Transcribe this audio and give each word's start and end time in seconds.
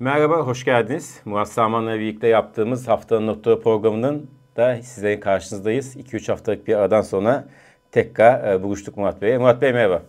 Merhaba, 0.00 0.36
hoş 0.36 0.64
geldiniz. 0.64 1.20
Murat 1.24 1.48
Saman'la 1.48 1.98
birlikte 1.98 2.26
yaptığımız 2.26 2.88
Haftanın 2.88 3.26
Notları 3.26 3.60
programının 3.60 4.30
da 4.56 4.82
sizlerin 4.82 5.20
karşınızdayız. 5.20 5.96
2-3 5.96 6.30
haftalık 6.32 6.68
bir 6.68 6.74
aradan 6.74 7.02
sonra 7.02 7.48
tekrar 7.92 8.52
e, 8.52 8.62
buluştuk 8.62 8.96
Murat 8.96 9.22
Bey'e. 9.22 9.38
Murat 9.38 9.62
Bey 9.62 9.72
merhaba. 9.72 10.02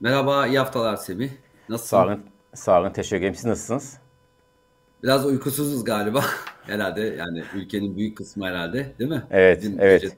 Merhaba, 0.00 0.46
iyi 0.46 0.58
haftalar 0.58 0.96
Semih. 0.96 1.30
Nasılsın? 1.68 1.96
Sağ 1.96 2.04
olun, 2.04 2.20
sağ 2.54 2.80
olun 2.80 2.90
teşekkür 2.90 3.20
ederim. 3.20 3.34
Siz 3.34 3.44
nasılsınız? 3.44 3.98
Biraz 5.02 5.26
uykusuzuz 5.26 5.84
galiba 5.84 6.24
herhalde. 6.62 7.00
Yani 7.00 7.42
ülkenin 7.54 7.96
büyük 7.96 8.16
kısmı 8.16 8.46
herhalde 8.46 8.92
değil 8.98 9.10
mi? 9.10 9.22
Evet, 9.30 9.62
Dün 9.62 9.78
evet. 9.78 10.16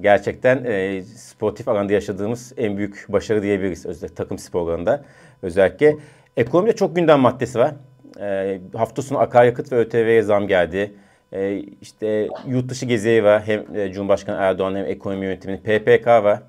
Gerçekten 0.00 0.64
e, 0.64 1.02
sportif 1.02 1.68
alanda 1.68 1.92
yaşadığımız 1.92 2.52
en 2.56 2.76
büyük 2.76 3.06
başarı 3.08 3.42
diyebiliriz 3.42 3.86
özellikle 3.86 4.14
takım 4.14 4.38
sporlarında. 4.38 5.04
Özellikle 5.42 5.96
ekonomide 6.36 6.76
çok 6.76 6.96
gündem 6.96 7.20
maddesi 7.20 7.58
var. 7.58 7.74
E, 8.20 8.60
hafta 8.76 9.02
sonu 9.02 9.18
akaryakıt 9.18 9.72
ve 9.72 9.76
ÖTV'ye 9.76 10.22
zam 10.22 10.46
geldi. 10.46 10.94
E, 11.32 11.58
işte 11.58 12.28
yurt 12.46 12.68
dışı 12.68 12.86
gezileri 12.86 13.24
var. 13.24 13.42
Hem 13.46 13.76
e, 13.76 13.92
Cumhurbaşkanı 13.92 14.36
Erdoğan 14.36 14.74
hem 14.74 14.84
ekonomi 14.86 15.24
yönetiminin 15.26 15.60
PPK 15.60 16.06
var. 16.06 16.42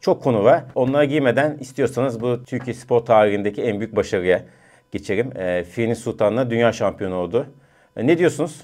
Çok 0.00 0.22
konu 0.22 0.44
var. 0.44 0.64
Onlara 0.74 1.04
girmeden 1.04 1.58
istiyorsanız 1.60 2.20
bu 2.20 2.44
Türkiye 2.44 2.74
spor 2.74 3.00
tarihindeki 3.00 3.62
en 3.62 3.80
büyük 3.80 3.96
başarıya 3.96 4.42
geçelim. 4.90 5.36
E, 5.36 5.64
Firin 5.64 5.94
Sultan'la 5.94 6.50
dünya 6.50 6.72
şampiyonu 6.72 7.14
oldu. 7.14 7.46
E, 7.96 8.06
ne 8.06 8.18
diyorsunuz? 8.18 8.60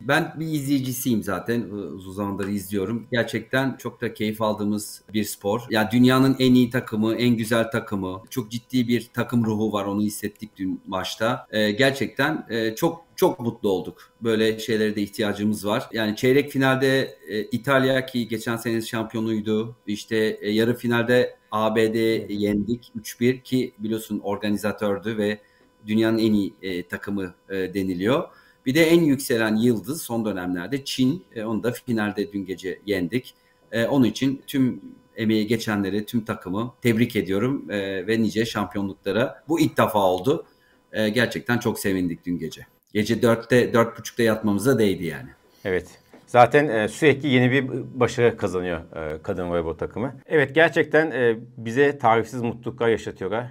Ben 0.00 0.34
bir 0.40 0.46
izleyicisiyim 0.46 1.22
zaten. 1.22 1.60
Uzun 1.70 2.12
zamandır 2.12 2.48
izliyorum. 2.48 3.06
Gerçekten 3.12 3.76
çok 3.76 4.00
da 4.00 4.14
keyif 4.14 4.42
aldığımız 4.42 5.02
bir 5.14 5.24
spor. 5.24 5.60
Ya 5.60 5.66
yani 5.70 5.90
dünyanın 5.92 6.36
en 6.38 6.54
iyi 6.54 6.70
takımı, 6.70 7.14
en 7.14 7.36
güzel 7.36 7.70
takımı. 7.70 8.22
Çok 8.30 8.50
ciddi 8.50 8.88
bir 8.88 9.10
takım 9.14 9.44
ruhu 9.44 9.72
var. 9.72 9.84
Onu 9.84 10.02
hissettik 10.02 10.56
dün 10.56 10.80
maçta. 10.86 11.46
Ee, 11.50 11.70
gerçekten 11.70 12.46
e, 12.50 12.74
çok 12.74 13.04
çok 13.16 13.40
mutlu 13.40 13.68
olduk. 13.68 14.12
Böyle 14.20 14.58
şeylere 14.58 14.96
de 14.96 15.02
ihtiyacımız 15.02 15.66
var. 15.66 15.88
Yani 15.92 16.16
çeyrek 16.16 16.50
finalde 16.50 17.18
e, 17.28 17.42
İtalya 17.42 18.06
ki 18.06 18.28
geçen 18.28 18.56
sene 18.56 18.82
şampiyonuydu. 18.82 19.76
İşte 19.86 20.38
e, 20.40 20.50
yarı 20.50 20.76
finalde 20.76 21.36
ABD 21.50 21.96
yendik 22.30 22.92
3-1 23.00 23.42
ki 23.42 23.72
biliyorsun 23.78 24.20
organizatördü 24.24 25.18
ve 25.18 25.38
dünyanın 25.86 26.18
en 26.18 26.32
iyi 26.32 26.54
e, 26.62 26.88
takımı 26.88 27.34
e, 27.48 27.54
deniliyor. 27.54 28.28
Bir 28.66 28.74
de 28.74 28.84
en 28.84 29.00
yükselen 29.00 29.56
yıldız 29.56 30.02
son 30.02 30.24
dönemlerde 30.24 30.84
Çin. 30.84 31.24
E, 31.34 31.44
onu 31.44 31.62
da 31.62 31.72
finalde 31.72 32.32
dün 32.32 32.46
gece 32.46 32.78
yendik. 32.86 33.34
E, 33.72 33.86
onun 33.86 34.04
için 34.04 34.42
tüm 34.46 34.80
emeği 35.16 35.46
geçenleri, 35.46 36.06
tüm 36.06 36.24
takımı 36.24 36.74
tebrik 36.82 37.16
ediyorum 37.16 37.70
e, 37.70 38.06
ve 38.06 38.22
nice 38.22 38.44
şampiyonluklara. 38.44 39.44
Bu 39.48 39.60
ilk 39.60 39.78
defa 39.78 39.98
oldu. 39.98 40.46
E, 40.92 41.08
gerçekten 41.08 41.58
çok 41.58 41.78
sevindik 41.78 42.26
dün 42.26 42.38
gece. 42.38 42.66
Gece 42.92 43.14
4'te, 43.14 43.72
4.30'da 43.72 44.22
yatmamıza 44.22 44.78
değdi 44.78 45.04
yani. 45.04 45.28
Evet. 45.64 45.86
Zaten 46.26 46.68
e, 46.68 46.88
sürekli 46.88 47.28
yeni 47.28 47.50
bir 47.50 47.70
başarı 48.00 48.36
kazanıyor 48.36 48.80
e, 48.96 49.22
kadın 49.22 49.50
voleybol 49.50 49.74
takımı. 49.74 50.14
Evet 50.26 50.54
gerçekten 50.54 51.10
e, 51.10 51.36
bize 51.56 51.98
tarifsiz 51.98 52.42
mutluluklar 52.42 52.88
yaşatıyorlar. 52.88 53.46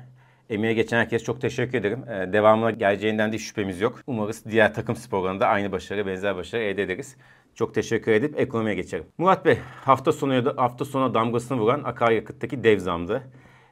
Emeğe 0.54 0.74
geçen 0.74 0.98
herkes 0.98 1.24
çok 1.24 1.42
teşekkür 1.42 1.78
ederim. 1.78 2.04
Ee, 2.10 2.34
devamına 2.34 2.72
geleceğinden 2.72 3.34
de 3.34 3.38
şüphemiz 3.38 3.82
yok. 3.82 4.00
Umarız 4.08 4.46
diğer 4.46 4.74
takım 4.74 4.96
sporlarında 4.96 5.48
aynı 5.48 5.72
başarı, 5.72 6.08
benzer 6.08 6.36
başarı 6.36 6.62
elde 6.62 6.84
ederiz. 6.84 7.18
Çok 7.56 7.74
teşekkür 7.74 8.12
edip 8.12 8.40
ekonomiye 8.40 8.76
geçelim. 8.76 9.06
Murat 9.18 9.46
Bey, 9.46 9.58
hafta 9.86 10.12
sonu 10.12 10.54
hafta 10.58 10.86
sonu 10.86 11.14
damgasını 11.14 11.60
vuran 11.60 11.84
akaryakıttaki 11.84 12.64
dev 12.64 12.80
zamdı. 12.80 13.24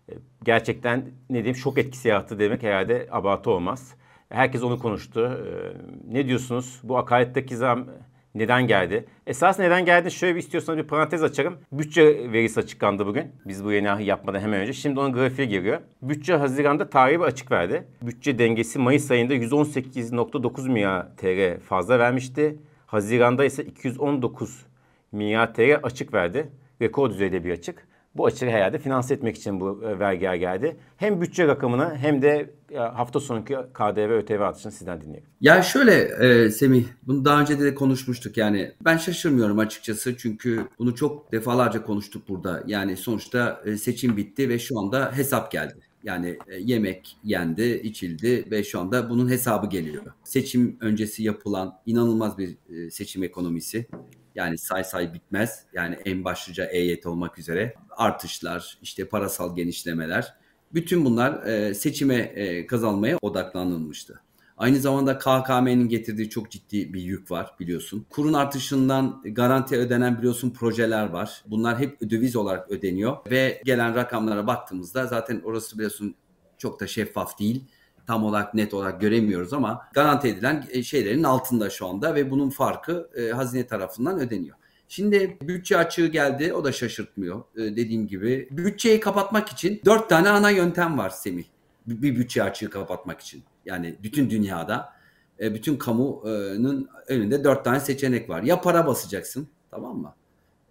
Ee, 0.10 0.14
gerçekten 0.44 1.06
ne 1.30 1.38
diyeyim 1.38 1.56
şok 1.56 1.78
etkisi 1.78 2.08
yarattı 2.08 2.40
demek 2.40 2.64
herhalde 2.64 3.08
abartı 3.12 3.52
olmaz. 3.52 3.96
Herkes 4.30 4.64
onu 4.64 4.80
konuştu. 4.80 5.42
Ee, 5.46 6.14
ne 6.14 6.28
diyorsunuz? 6.28 6.80
Bu 6.84 6.98
akaryakıttaki 6.98 7.58
zam 7.58 7.88
neden 8.36 8.68
geldi? 8.68 9.06
Esas 9.28 9.60
neden 9.60 9.86
geldi? 9.86 10.12
Şöyle 10.12 10.36
bir 10.36 10.40
istiyorsanız 10.40 10.80
bir 10.80 10.88
parantez 10.88 11.24
açarım. 11.24 11.58
Bütçe 11.72 12.32
verisi 12.32 12.60
açıklandı 12.60 13.06
bugün. 13.06 13.32
Biz 13.46 13.66
bu 13.66 13.72
yeni 13.72 14.06
yapmadan 14.06 14.40
hemen 14.40 14.60
önce. 14.62 14.74
Şimdi 14.74 15.00
onun 15.00 15.14
grafiğe 15.14 15.48
giriyor. 15.48 15.82
Bütçe 16.02 16.36
Haziran'da 16.36 16.90
tarihi 16.90 17.20
bir 17.20 17.26
açık 17.26 17.52
verdi. 17.52 17.84
Bütçe 18.02 18.40
dengesi 18.40 18.80
Mayıs 18.80 19.12
ayında 19.12 19.34
118.9 19.34 20.70
milyar 20.70 21.18
TL 21.18 21.60
fazla 21.60 22.00
vermişti. 22.00 22.56
Haziran'da 22.86 23.46
ise 23.46 23.64
219 23.64 24.66
milyar 25.12 25.54
TL 25.54 25.80
açık 25.84 26.14
verdi. 26.14 26.50
Rekor 26.82 27.10
düzeyde 27.10 27.44
bir 27.44 27.52
açık. 27.52 27.91
Bu 28.16 28.26
açığı 28.26 28.46
herhalde 28.46 28.80
finanse 28.80 29.14
etmek 29.14 29.38
için 29.38 29.60
bu 29.60 29.84
e, 29.84 30.00
vergiler 30.00 30.36
geldi. 30.36 30.78
Hem 30.98 31.22
bütçe 31.22 31.48
rakamını 31.48 31.96
hem 31.96 32.22
de 32.22 32.54
e, 32.72 32.78
hafta 32.78 33.20
sonraki 33.20 33.56
KDV 33.74 34.12
ÖTV 34.12 34.42
artışını 34.42 34.72
sizden 34.72 35.02
dinleyelim. 35.02 35.30
Ya 35.42 35.64
şöyle 35.64 35.94
e, 35.94 36.50
Semih, 36.50 36.86
bunu 37.08 37.26
daha 37.26 37.42
önce 37.42 37.60
de 37.60 37.76
konuşmuştuk 37.76 38.38
yani. 38.38 38.72
Ben 38.86 38.98
şaşırmıyorum 38.98 39.60
açıkçası 39.60 40.18
çünkü 40.18 40.68
bunu 40.80 40.96
çok 40.96 41.32
defalarca 41.32 41.84
konuştuk 41.84 42.30
burada. 42.30 42.64
Yani 42.68 42.98
sonuçta 42.98 43.62
e, 43.66 43.78
seçim 43.78 44.18
bitti 44.18 44.50
ve 44.50 44.60
şu 44.60 44.80
anda 44.80 45.18
hesap 45.18 45.52
geldi. 45.52 45.80
Yani 46.04 46.38
e, 46.48 46.58
yemek 46.58 47.18
yendi, 47.24 47.82
içildi 47.84 48.52
ve 48.52 48.64
şu 48.64 48.80
anda 48.80 49.10
bunun 49.10 49.30
hesabı 49.30 49.70
geliyor. 49.70 50.04
Seçim 50.24 50.78
öncesi 50.82 51.24
yapılan 51.24 51.74
inanılmaz 51.86 52.38
bir 52.38 52.58
e, 52.70 52.92
seçim 52.92 53.24
ekonomisi. 53.24 53.88
Yani 54.36 54.58
say 54.58 54.84
say 54.84 55.14
bitmez. 55.14 55.66
Yani 55.74 55.98
en 56.06 56.24
başlıca 56.24 56.66
EYT 56.66 57.06
olmak 57.06 57.40
üzere 57.40 57.74
artışlar, 57.90 58.78
işte 58.82 59.08
parasal 59.08 59.56
genişlemeler. 59.56 60.34
Bütün 60.74 61.06
bunlar 61.06 61.44
e, 61.44 61.74
seçime 61.74 62.16
e, 62.16 62.68
kazanmaya 62.68 63.18
odaklanılmıştı. 63.22 64.22
Aynı 64.58 64.80
zamanda 64.80 65.18
KKM'nin 65.18 65.90
getirdiği 65.90 66.30
çok 66.30 66.52
ciddi 66.52 66.94
bir 66.94 67.02
yük 67.02 67.32
var 67.32 67.56
biliyorsun. 67.60 68.06
Kurun 68.10 68.34
artışından 68.34 69.22
garanti 69.26 69.78
ödenen 69.78 70.18
biliyorsun 70.18 70.50
projeler 70.50 71.10
var. 71.10 71.44
Bunlar 71.48 71.80
hep 71.80 72.10
döviz 72.10 72.36
olarak 72.36 72.72
ödeniyor 72.72 73.18
ve 73.32 73.62
gelen 73.66 73.96
rakamlara 73.96 74.48
baktığımızda 74.48 75.08
zaten 75.08 75.42
orası 75.46 75.78
biliyorsun 75.78 76.16
çok 76.58 76.80
da 76.80 76.88
şeffaf 76.88 77.40
değil 77.40 77.66
tam 78.12 78.24
olarak 78.24 78.54
net 78.54 78.74
olarak 78.74 79.02
göremiyoruz 79.02 79.54
ama 79.54 79.88
garanti 79.94 80.28
edilen 80.28 80.66
e, 80.70 80.84
şeylerin 80.84 81.24
altında 81.24 81.70
şu 81.70 81.88
anda 81.88 82.16
ve 82.16 82.32
bunun 82.32 82.50
farkı 82.50 83.10
e, 83.16 83.32
hazine 83.32 83.68
tarafından 83.68 84.20
ödeniyor. 84.20 84.58
Şimdi 84.88 85.38
bütçe 85.42 85.78
açığı 85.78 86.08
geldi 86.08 86.54
o 86.54 86.64
da 86.64 86.72
şaşırtmıyor 86.72 87.44
e, 87.56 87.60
dediğim 87.62 88.08
gibi. 88.08 88.48
Bütçeyi 88.52 89.00
kapatmak 89.00 89.50
için 89.50 89.82
dört 89.86 90.10
tane 90.10 90.30
ana 90.30 90.50
yöntem 90.50 90.98
var 90.98 91.10
Semih. 91.10 91.44
Bir 91.88 92.16
bütçe 92.16 92.44
açığı 92.44 92.70
kapatmak 92.70 93.22
için. 93.22 93.44
Yani 93.66 93.96
bütün 94.04 94.30
dünyada 94.30 94.94
e, 95.40 95.54
bütün 95.54 95.78
kamunun 95.78 96.90
önünde 97.08 97.44
dört 97.44 97.66
tane 97.66 97.80
seçenek 97.80 98.30
var. 98.30 98.44
Ya 98.44 98.62
para 98.62 98.88
basacaksın 98.88 99.48
tamam 99.70 99.98
mı? 99.98 100.16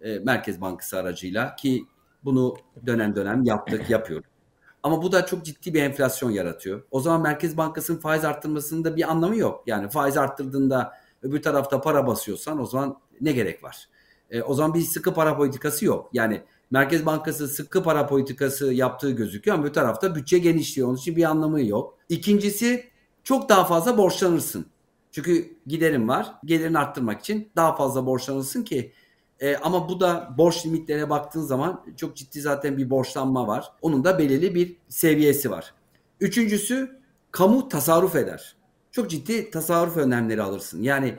E, 0.01 0.19
Merkez 0.19 0.61
Bankası 0.61 0.97
aracıyla 0.97 1.55
ki 1.55 1.85
bunu 2.23 2.55
dönem 2.85 3.15
dönem 3.15 3.43
yaptık 3.43 3.89
yapıyoruz. 3.89 4.30
Ama 4.83 5.01
bu 5.01 5.11
da 5.11 5.25
çok 5.25 5.45
ciddi 5.45 5.73
bir 5.73 5.81
enflasyon 5.81 6.31
yaratıyor. 6.31 6.83
O 6.91 6.99
zaman 6.99 7.21
Merkez 7.21 7.57
Bankası'nın 7.57 7.99
faiz 7.99 8.25
arttırmasının 8.25 8.83
da 8.83 8.95
bir 8.95 9.11
anlamı 9.11 9.37
yok. 9.37 9.63
Yani 9.67 9.89
faiz 9.89 10.17
arttırdığında 10.17 10.93
öbür 11.21 11.41
tarafta 11.41 11.81
para 11.81 12.07
basıyorsan 12.07 12.61
o 12.61 12.65
zaman 12.65 12.97
ne 13.21 13.31
gerek 13.31 13.63
var? 13.63 13.89
E, 14.29 14.41
o 14.41 14.53
zaman 14.53 14.73
bir 14.73 14.81
sıkı 14.81 15.13
para 15.13 15.37
politikası 15.37 15.85
yok. 15.85 16.09
Yani 16.13 16.41
Merkez 16.71 17.05
Bankası 17.05 17.47
sıkı 17.47 17.83
para 17.83 18.07
politikası 18.07 18.73
yaptığı 18.73 19.11
gözüküyor 19.11 19.57
ama 19.57 19.65
bir 19.65 19.73
tarafta 19.73 20.15
bütçe 20.15 20.39
genişliyor. 20.39 20.87
Onun 20.87 20.97
için 20.97 21.15
bir 21.15 21.23
anlamı 21.23 21.61
yok. 21.61 21.97
İkincisi 22.09 22.89
çok 23.23 23.49
daha 23.49 23.65
fazla 23.65 23.97
borçlanırsın. 23.97 24.65
Çünkü 25.11 25.57
giderin 25.67 26.07
var. 26.07 26.33
Gelirini 26.45 26.79
arttırmak 26.79 27.19
için 27.19 27.49
daha 27.55 27.75
fazla 27.75 28.05
borçlanırsın 28.05 28.63
ki 28.63 28.93
e, 29.41 29.55
ama 29.55 29.89
bu 29.89 29.99
da 29.99 30.35
borç 30.37 30.65
limitlerine 30.65 31.09
baktığın 31.09 31.41
zaman 31.41 31.85
çok 31.97 32.15
ciddi 32.15 32.41
zaten 32.41 32.77
bir 32.77 32.89
borçlanma 32.89 33.47
var. 33.47 33.71
Onun 33.81 34.03
da 34.03 34.19
belirli 34.19 34.55
bir 34.55 34.77
seviyesi 34.89 35.51
var. 35.51 35.73
Üçüncüsü 36.19 36.99
kamu 37.31 37.69
tasarruf 37.69 38.15
eder. 38.15 38.55
Çok 38.91 39.09
ciddi 39.09 39.51
tasarruf 39.51 39.97
önlemleri 39.97 40.41
alırsın. 40.41 40.81
Yani 40.83 41.15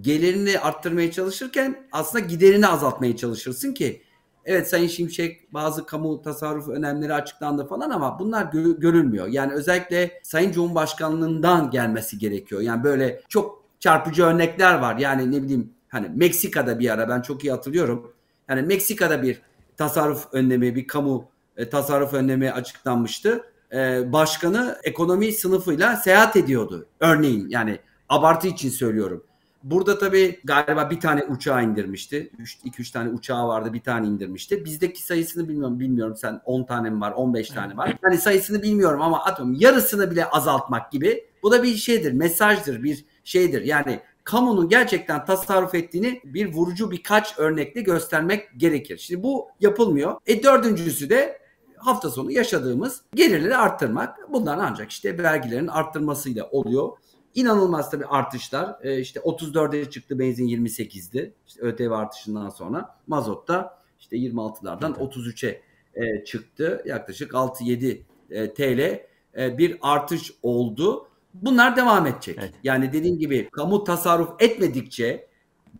gelirini 0.00 0.58
arttırmaya 0.58 1.10
çalışırken 1.12 1.88
aslında 1.92 2.24
giderini 2.24 2.66
azaltmaya 2.66 3.16
çalışırsın 3.16 3.74
ki 3.74 4.02
evet 4.44 4.68
Sayın 4.68 4.88
Şimşek 4.88 5.54
bazı 5.54 5.86
kamu 5.86 6.22
tasarruf 6.22 6.68
önemleri 6.68 7.14
açıklandı 7.14 7.66
falan 7.66 7.90
ama 7.90 8.18
bunlar 8.18 8.44
gö- 8.44 8.80
görülmüyor. 8.80 9.26
Yani 9.26 9.52
özellikle 9.52 10.20
Sayın 10.22 10.52
Cumhurbaşkanlığından 10.52 11.70
gelmesi 11.70 12.18
gerekiyor. 12.18 12.60
Yani 12.60 12.84
böyle 12.84 13.20
çok 13.28 13.64
çarpıcı 13.80 14.24
örnekler 14.24 14.78
var. 14.78 14.96
Yani 14.96 15.32
ne 15.32 15.42
bileyim 15.42 15.77
Hani 15.88 16.08
Meksika'da 16.14 16.78
bir 16.78 16.90
ara 16.90 17.08
ben 17.08 17.22
çok 17.22 17.44
iyi 17.44 17.50
hatırlıyorum. 17.50 18.12
Yani 18.48 18.62
Meksika'da 18.62 19.22
bir 19.22 19.42
tasarruf 19.76 20.26
önlemi, 20.32 20.74
bir 20.76 20.86
kamu 20.86 21.28
e, 21.56 21.68
tasarruf 21.68 22.14
önlemi 22.14 22.52
açıklanmıştı. 22.52 23.44
E, 23.72 24.12
başkanı 24.12 24.78
ekonomi 24.84 25.32
sınıfıyla 25.32 25.96
seyahat 25.96 26.36
ediyordu. 26.36 26.86
Örneğin 27.00 27.48
yani 27.48 27.78
abartı 28.08 28.48
için 28.48 28.70
söylüyorum. 28.70 29.24
Burada 29.62 29.98
tabii 29.98 30.40
galiba 30.44 30.90
bir 30.90 31.00
tane 31.00 31.24
uçağı 31.24 31.64
indirmişti. 31.64 32.30
2-3 32.64 32.92
tane 32.92 33.10
uçağı 33.10 33.48
vardı 33.48 33.72
bir 33.72 33.80
tane 33.80 34.06
indirmişti. 34.06 34.64
Bizdeki 34.64 35.02
sayısını 35.02 35.48
bilmiyorum. 35.48 35.80
Bilmiyorum 35.80 36.16
sen 36.16 36.40
10 36.44 36.64
tane 36.64 36.90
mi 36.90 37.00
var 37.00 37.12
15 37.12 37.48
tane 37.48 37.76
var. 37.76 37.98
Hani 38.02 38.18
sayısını 38.18 38.62
bilmiyorum 38.62 39.02
ama 39.02 39.24
atıyorum 39.24 39.54
yarısını 39.54 40.10
bile 40.10 40.26
azaltmak 40.26 40.92
gibi 40.92 41.24
bu 41.42 41.52
da 41.52 41.62
bir 41.62 41.74
şeydir, 41.74 42.12
mesajdır, 42.12 42.82
bir 42.82 43.04
şeydir. 43.24 43.62
Yani 43.62 44.00
kamunun 44.28 44.68
gerçekten 44.68 45.24
tasarruf 45.24 45.74
ettiğini 45.74 46.20
bir 46.24 46.52
vurucu 46.52 46.90
birkaç 46.90 47.38
örnekle 47.38 47.80
göstermek 47.80 48.48
gerekir. 48.56 48.98
Şimdi 48.98 49.22
bu 49.22 49.48
yapılmıyor. 49.60 50.16
E 50.26 50.42
dördüncüsü 50.42 51.10
de 51.10 51.38
hafta 51.76 52.10
sonu 52.10 52.30
yaşadığımız 52.30 53.02
gelirleri 53.14 53.56
arttırmak. 53.56 54.32
Bunlar 54.32 54.58
ancak 54.58 54.90
işte 54.90 55.22
vergilerin 55.22 55.66
arttırmasıyla 55.66 56.44
oluyor. 56.50 56.88
İnanılmaz 57.34 57.90
tabii 57.90 58.06
artışlar. 58.06 58.76
E 58.82 59.00
işte 59.00 59.20
34'e 59.20 59.90
çıktı 59.90 60.18
benzin 60.18 60.48
28'di. 60.48 61.34
İşte 61.46 61.60
ÖTV 61.60 61.90
artışından 61.90 62.48
sonra 62.48 62.96
mazotta 63.06 63.78
işte 64.00 64.16
26'lardan 64.16 64.92
33'e 64.92 65.62
e, 65.94 66.24
çıktı. 66.24 66.82
Yaklaşık 66.86 67.32
6-7 67.32 68.00
e, 68.30 68.54
TL 68.54 68.80
e, 69.38 69.58
bir 69.58 69.78
artış 69.82 70.32
oldu. 70.42 71.07
Bunlar 71.34 71.76
devam 71.76 72.06
edecek. 72.06 72.36
Evet. 72.40 72.52
Yani 72.64 72.92
dediğim 72.92 73.18
gibi 73.18 73.48
kamu 73.52 73.84
tasarruf 73.84 74.30
etmedikçe 74.38 75.28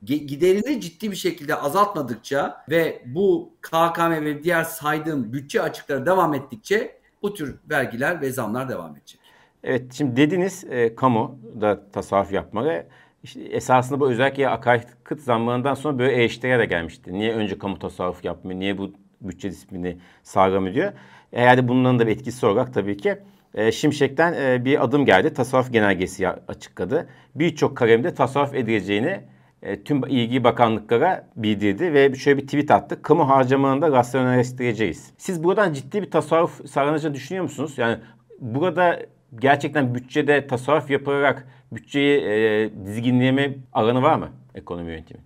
giderini 0.04 0.80
ciddi 0.80 1.10
bir 1.10 1.16
şekilde 1.16 1.54
azaltmadıkça 1.54 2.64
ve 2.70 3.02
bu 3.06 3.52
KKM 3.60 4.10
ve 4.10 4.42
diğer 4.42 4.64
saydığım 4.64 5.32
bütçe 5.32 5.62
açıkları 5.62 6.06
devam 6.06 6.34
ettikçe 6.34 6.98
bu 7.22 7.34
tür 7.34 7.56
vergiler 7.70 8.20
ve 8.20 8.30
zamlar 8.30 8.68
devam 8.68 8.96
edecek. 8.96 9.20
Evet 9.64 9.92
şimdi 9.92 10.16
dediniz 10.16 10.64
e, 10.70 10.94
kamu 10.94 11.38
da 11.60 11.90
tasarruf 11.92 12.32
yapmalı. 12.32 12.86
İşte 13.22 13.40
esasında 13.40 14.00
bu 14.00 14.10
özellikle 14.10 14.48
akaryakıt 14.48 15.20
zamlarından 15.20 15.74
sonra 15.74 15.98
böyle 15.98 16.12
eleştiriler 16.12 16.58
de 16.58 16.64
gelmişti. 16.64 17.12
Niye 17.12 17.34
önce 17.34 17.58
kamu 17.58 17.78
tasarruf 17.78 18.24
yapmıyor? 18.24 18.60
Niye 18.60 18.78
bu 18.78 18.92
bütçe 19.20 19.50
disiplini 19.50 19.98
sağlamıyor 20.22 20.74
diyor. 20.74 20.92
Eğer 21.32 21.68
bunların 21.68 21.98
da 21.98 22.06
bir 22.06 22.12
etkisi 22.12 22.46
olarak 22.46 22.74
tabii 22.74 22.96
ki 22.96 23.18
e, 23.54 23.72
Şimşek'ten 23.72 24.32
e, 24.32 24.64
bir 24.64 24.84
adım 24.84 25.04
geldi. 25.04 25.34
Tasarruf 25.34 25.72
genelgesi 25.72 26.28
açıkladı. 26.28 27.08
Birçok 27.34 27.76
kalemde 27.76 28.14
tasarruf 28.14 28.54
edileceğini 28.54 29.20
e, 29.62 29.84
tüm 29.84 30.06
ilgi 30.06 30.44
bakanlıklara 30.44 31.28
bildirdi 31.36 31.92
ve 31.92 32.14
şöyle 32.14 32.38
bir 32.38 32.46
tweet 32.46 32.70
attı. 32.70 33.02
Kamu 33.02 33.28
harcamalarını 33.28 33.82
da 33.82 33.90
rasyonelleştireceğiz. 33.90 35.10
Siz 35.18 35.44
buradan 35.44 35.72
ciddi 35.72 36.02
bir 36.02 36.10
tasarruf 36.10 36.70
sağlanacağını 36.70 37.14
düşünüyor 37.14 37.42
musunuz? 37.42 37.74
Yani 37.76 37.98
burada 38.40 39.00
gerçekten 39.38 39.94
bütçede 39.94 40.46
tasarruf 40.46 40.90
yapılarak 40.90 41.48
bütçeyi 41.72 42.20
e, 42.20 42.70
dizginleme 42.86 43.56
alanı 43.72 44.02
var 44.02 44.16
mı 44.16 44.28
ekonomi 44.54 44.90
yönetimi? 44.90 45.20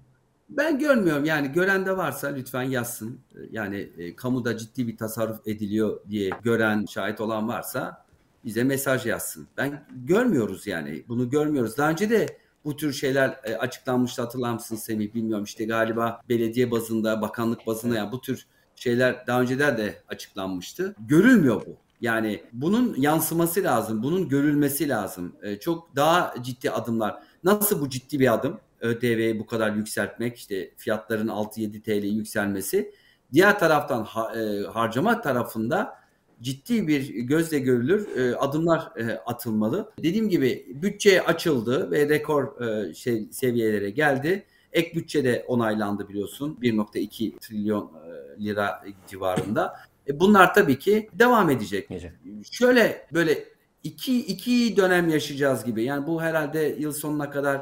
Ben 0.48 0.78
görmüyorum 0.78 1.24
yani 1.24 1.52
gören 1.52 1.86
de 1.86 1.96
varsa 1.96 2.28
lütfen 2.28 2.62
yazsın. 2.62 3.20
Yani 3.50 3.88
e, 3.98 4.16
kamuda 4.16 4.56
ciddi 4.56 4.88
bir 4.88 4.96
tasarruf 4.96 5.46
ediliyor 5.46 6.00
diye 6.10 6.30
gören, 6.42 6.84
şahit 6.86 7.20
olan 7.20 7.48
varsa 7.48 8.04
bize 8.44 8.64
mesaj 8.64 9.06
yazsın. 9.06 9.48
Ben 9.56 9.84
görmüyoruz 9.90 10.66
yani 10.66 11.04
bunu 11.08 11.30
görmüyoruz. 11.30 11.76
Daha 11.76 11.90
önce 11.90 12.10
de 12.10 12.38
bu 12.64 12.76
tür 12.76 12.92
şeyler 12.92 13.40
e, 13.44 13.56
açıklanmıştı 13.56 14.22
hatırlar 14.22 14.52
mısın 14.52 14.76
Semih 14.76 15.14
bilmiyorum 15.14 15.44
işte 15.44 15.64
galiba 15.64 16.20
belediye 16.28 16.70
bazında, 16.70 17.22
bakanlık 17.22 17.66
bazında 17.66 17.96
yani 17.96 18.12
bu 18.12 18.20
tür 18.20 18.46
şeyler 18.76 19.26
daha 19.26 19.40
önceden 19.40 19.78
de 19.78 20.02
açıklanmıştı. 20.08 20.94
Görülmüyor 20.98 21.66
bu. 21.66 21.76
Yani 22.00 22.42
bunun 22.52 22.94
yansıması 22.98 23.62
lazım, 23.62 24.02
bunun 24.02 24.28
görülmesi 24.28 24.88
lazım. 24.88 25.36
E, 25.42 25.60
çok 25.60 25.96
daha 25.96 26.34
ciddi 26.42 26.70
adımlar. 26.70 27.22
Nasıl 27.44 27.80
bu 27.80 27.90
ciddi 27.90 28.20
bir 28.20 28.34
adım? 28.34 28.60
ÖTV'yi 28.80 29.38
bu 29.38 29.46
kadar 29.46 29.72
yükseltmek, 29.72 30.36
işte 30.36 30.70
fiyatların 30.76 31.28
6-7 31.28 31.82
TL 31.82 32.04
yükselmesi. 32.04 32.94
Diğer 33.32 33.58
taraftan 33.58 34.06
e, 34.36 34.66
harcama 34.66 35.20
tarafında 35.20 36.01
ciddi 36.42 36.88
bir 36.88 37.14
gözle 37.14 37.58
görülür 37.58 38.16
e, 38.16 38.36
adımlar 38.36 38.92
e, 38.96 39.18
atılmalı. 39.18 39.92
Dediğim 39.98 40.28
gibi 40.28 40.66
bütçe 40.74 41.22
açıldı 41.22 41.90
ve 41.90 42.08
rekor 42.08 42.60
e, 42.60 42.94
şey 42.94 43.28
seviyelere 43.30 43.90
geldi. 43.90 44.44
Ek 44.72 44.94
bütçe 44.94 45.24
de 45.24 45.44
onaylandı 45.48 46.08
biliyorsun 46.08 46.58
1.2 46.62 47.38
trilyon 47.38 47.92
e, 47.94 48.44
lira 48.44 48.84
civarında. 49.08 49.76
E, 50.08 50.20
bunlar 50.20 50.54
tabii 50.54 50.78
ki 50.78 51.08
devam 51.12 51.50
edecek. 51.50 51.88
Gece. 51.88 52.12
Şöyle 52.50 53.06
böyle 53.12 53.44
iki, 53.82 54.26
iki 54.26 54.76
dönem 54.76 55.08
yaşayacağız 55.08 55.64
gibi. 55.64 55.84
Yani 55.84 56.06
bu 56.06 56.22
herhalde 56.22 56.76
yıl 56.78 56.92
sonuna 56.92 57.30
kadar 57.30 57.60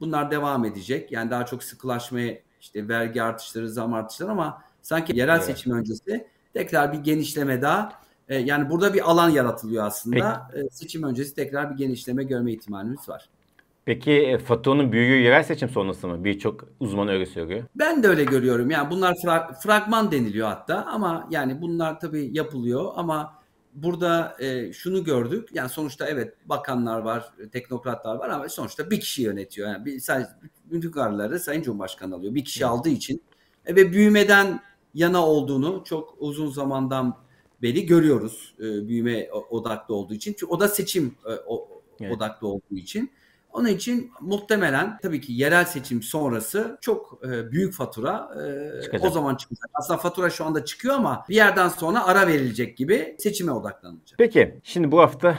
bunlar 0.00 0.30
devam 0.30 0.64
edecek. 0.64 1.12
Yani 1.12 1.30
daha 1.30 1.46
çok 1.46 1.62
sıkılaşmaya 1.64 2.38
işte 2.60 2.88
vergi 2.88 3.22
artışları, 3.22 3.70
zam 3.70 3.94
artışları 3.94 4.30
ama 4.30 4.62
sanki 4.82 5.16
yerel 5.16 5.36
evet. 5.36 5.44
seçim 5.44 5.72
öncesi 5.72 6.26
tekrar 6.54 6.92
bir 6.92 6.98
genişleme 6.98 7.62
daha 7.62 8.02
e, 8.32 8.38
yani 8.38 8.70
burada 8.70 8.94
bir 8.94 9.10
alan 9.10 9.30
yaratılıyor 9.30 9.84
aslında. 9.86 10.48
Peki. 10.52 10.66
E, 10.66 10.70
seçim 10.70 11.02
öncesi 11.02 11.34
tekrar 11.34 11.70
bir 11.70 11.76
genişleme 11.76 12.24
görme 12.24 12.52
ihtimalimiz 12.52 13.08
var. 13.08 13.28
Peki 13.84 14.12
e, 14.12 14.38
FATO'nun 14.38 14.92
büyüğü 14.92 15.22
yerel 15.22 15.42
seçim 15.42 15.68
sonrası 15.68 16.08
mı? 16.08 16.24
Birçok 16.24 16.64
uzman 16.80 17.08
öyle 17.08 17.26
söylüyor. 17.26 17.64
Ben 17.74 18.02
de 18.02 18.08
öyle 18.08 18.24
görüyorum. 18.24 18.70
Yani 18.70 18.90
bunlar 18.90 19.14
fra- 19.14 19.60
fragman 19.60 20.12
deniliyor 20.12 20.48
hatta 20.48 20.84
ama 20.84 21.28
yani 21.30 21.60
bunlar 21.62 22.00
tabii 22.00 22.30
yapılıyor 22.32 22.92
ama 22.96 23.34
burada 23.74 24.36
e, 24.40 24.72
şunu 24.72 25.04
gördük. 25.04 25.48
Yani 25.52 25.68
sonuçta 25.68 26.06
evet 26.06 26.34
bakanlar 26.46 27.00
var, 27.00 27.32
teknokratlar 27.52 28.16
var 28.16 28.28
ama 28.28 28.48
sonuçta 28.48 28.90
bir 28.90 29.00
kişi 29.00 29.22
yönetiyor. 29.22 29.68
Yani 29.68 29.84
bir, 29.84 30.00
sadece 30.00 30.28
bütün 30.70 30.90
kararları 30.90 31.40
Sayın 31.40 31.62
Cumhurbaşkanı 31.62 32.14
alıyor. 32.14 32.34
Bir 32.34 32.44
kişi 32.44 32.66
aldığı 32.66 32.88
için 32.88 33.22
e, 33.66 33.76
ve 33.76 33.92
büyümeden 33.92 34.60
yana 34.94 35.26
olduğunu 35.26 35.82
çok 35.84 36.14
uzun 36.18 36.50
zamandan 36.50 37.16
beri 37.62 37.86
görüyoruz 37.86 38.54
e, 38.58 38.88
büyüme 38.88 39.28
odaklı 39.50 39.94
olduğu 39.94 40.14
için. 40.14 40.32
Çünkü 40.32 40.46
o 40.46 40.60
da 40.60 40.68
seçim 40.68 41.14
e, 41.26 41.32
o, 41.46 41.68
evet. 42.00 42.16
odaklı 42.16 42.48
olduğu 42.48 42.76
için. 42.76 43.10
Onun 43.52 43.68
için 43.68 44.10
muhtemelen 44.20 44.98
tabii 45.02 45.20
ki 45.20 45.32
yerel 45.32 45.64
seçim 45.64 46.02
sonrası 46.02 46.78
çok 46.80 47.20
e, 47.24 47.52
büyük 47.52 47.74
fatura 47.74 48.30
e, 48.92 48.98
o 48.98 49.10
zaman 49.10 49.36
çıkacak. 49.36 49.70
Aslında 49.74 49.98
fatura 49.98 50.30
şu 50.30 50.44
anda 50.44 50.64
çıkıyor 50.64 50.94
ama 50.94 51.24
bir 51.28 51.34
yerden 51.34 51.68
sonra 51.68 52.06
ara 52.06 52.26
verilecek 52.26 52.76
gibi 52.76 53.16
seçime 53.18 53.52
odaklanacak. 53.52 54.18
Peki 54.18 54.54
şimdi 54.62 54.92
bu 54.92 55.00
hafta 55.00 55.38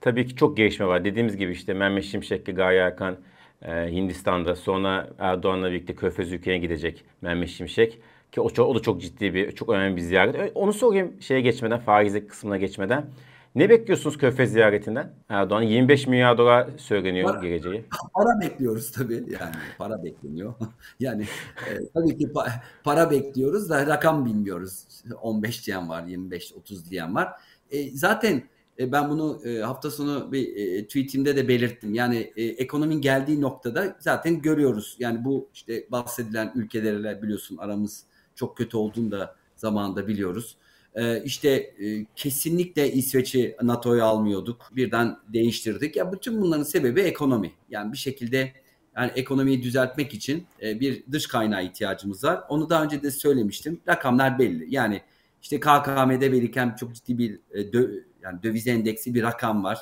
tabii 0.00 0.26
ki 0.26 0.36
çok 0.36 0.56
gelişme 0.56 0.86
var. 0.86 1.04
Dediğimiz 1.04 1.36
gibi 1.36 1.52
işte 1.52 1.74
Mehmet 1.74 2.04
Şimşek'le 2.04 2.56
Gaye 2.56 2.80
Erkan 2.80 3.16
e, 3.62 3.72
Hindistan'da 3.72 4.56
sonra 4.56 5.10
Erdoğan'la 5.18 5.70
birlikte 5.70 5.94
Körfez 5.94 6.32
ülkeye 6.32 6.58
gidecek 6.58 7.04
Mehmet 7.22 7.48
Şimşek. 7.48 8.00
Ki 8.34 8.40
o, 8.40 8.50
çok, 8.50 8.68
o 8.68 8.74
da 8.74 8.82
çok 8.82 9.00
ciddi 9.00 9.34
bir, 9.34 9.52
çok 9.52 9.68
önemli 9.68 9.96
bir 9.96 10.00
ziyaret. 10.00 10.52
Onu 10.54 10.72
sorayım 10.72 11.12
şeye 11.20 11.40
geçmeden, 11.40 11.80
faizlik 11.80 12.30
kısmına 12.30 12.56
geçmeden. 12.56 13.06
Ne 13.54 13.70
bekliyorsunuz 13.70 14.18
Körfez 14.18 14.52
ziyaretinden 14.52 15.12
Erdoğan? 15.28 15.62
25 15.62 16.06
milyar 16.06 16.38
dolar 16.38 16.68
söyleniyor 16.76 17.30
para, 17.30 17.40
geleceği. 17.40 17.84
Para 18.14 18.40
bekliyoruz 18.40 18.92
tabii. 18.92 19.14
Yani 19.14 19.54
para 19.78 20.04
bekleniyor. 20.04 20.54
yani 21.00 21.22
e, 21.70 21.70
tabii 21.94 22.18
ki 22.18 22.24
pa- 22.26 22.50
para 22.84 23.10
bekliyoruz 23.10 23.70
da 23.70 23.86
rakam 23.86 24.26
bilmiyoruz. 24.26 24.84
15 25.22 25.66
diyen 25.66 25.88
var, 25.88 26.04
25, 26.06 26.52
30 26.52 26.90
diyen 26.90 27.14
var. 27.14 27.28
E, 27.70 27.90
zaten 27.90 28.42
e, 28.78 28.92
ben 28.92 29.10
bunu 29.10 29.40
e, 29.44 29.58
hafta 29.58 29.90
sonu 29.90 30.32
bir 30.32 30.56
e, 30.56 30.86
tweetimde 30.86 31.36
de 31.36 31.48
belirttim. 31.48 31.94
Yani 31.94 32.32
e, 32.36 32.44
ekonominin 32.44 33.00
geldiği 33.00 33.40
noktada 33.40 33.96
zaten 33.98 34.42
görüyoruz. 34.42 34.96
Yani 34.98 35.24
bu 35.24 35.48
işte 35.54 35.86
bahsedilen 35.90 36.52
ülkelerle 36.54 37.22
biliyorsun 37.22 37.56
aramız 37.56 38.13
çok 38.34 38.56
kötü 38.56 38.76
olduğunu 38.76 39.10
da 39.10 39.36
zamanında 39.56 40.08
biliyoruz. 40.08 40.56
Ee, 40.94 41.22
işte 41.24 41.50
e, 41.50 42.06
kesinlikle 42.16 42.92
İsveç'i 42.92 43.56
NATO'ya 43.62 44.04
almıyorduk. 44.04 44.70
Birden 44.76 45.16
değiştirdik. 45.28 45.96
Ya 45.96 46.12
bütün 46.12 46.42
bunların 46.42 46.62
sebebi 46.62 47.00
ekonomi. 47.00 47.52
Yani 47.70 47.92
bir 47.92 47.98
şekilde 47.98 48.52
yani 48.96 49.12
ekonomiyi 49.16 49.62
düzeltmek 49.62 50.14
için 50.14 50.46
e, 50.62 50.80
bir 50.80 51.04
dış 51.12 51.26
kaynağı 51.26 51.64
ihtiyacımız 51.64 52.24
var. 52.24 52.44
Onu 52.48 52.70
daha 52.70 52.84
önce 52.84 53.02
de 53.02 53.10
söylemiştim. 53.10 53.80
Rakamlar 53.88 54.38
belli. 54.38 54.74
Yani 54.74 55.02
işte 55.42 55.60
KKM'de 55.60 56.32
biriken 56.32 56.76
çok 56.80 56.94
ciddi 56.94 57.18
bir 57.18 57.40
e, 57.50 57.72
dö, 57.72 57.90
yani 58.22 58.42
döviz 58.42 58.66
endeksi 58.66 59.14
bir 59.14 59.22
rakam 59.22 59.64
var. 59.64 59.78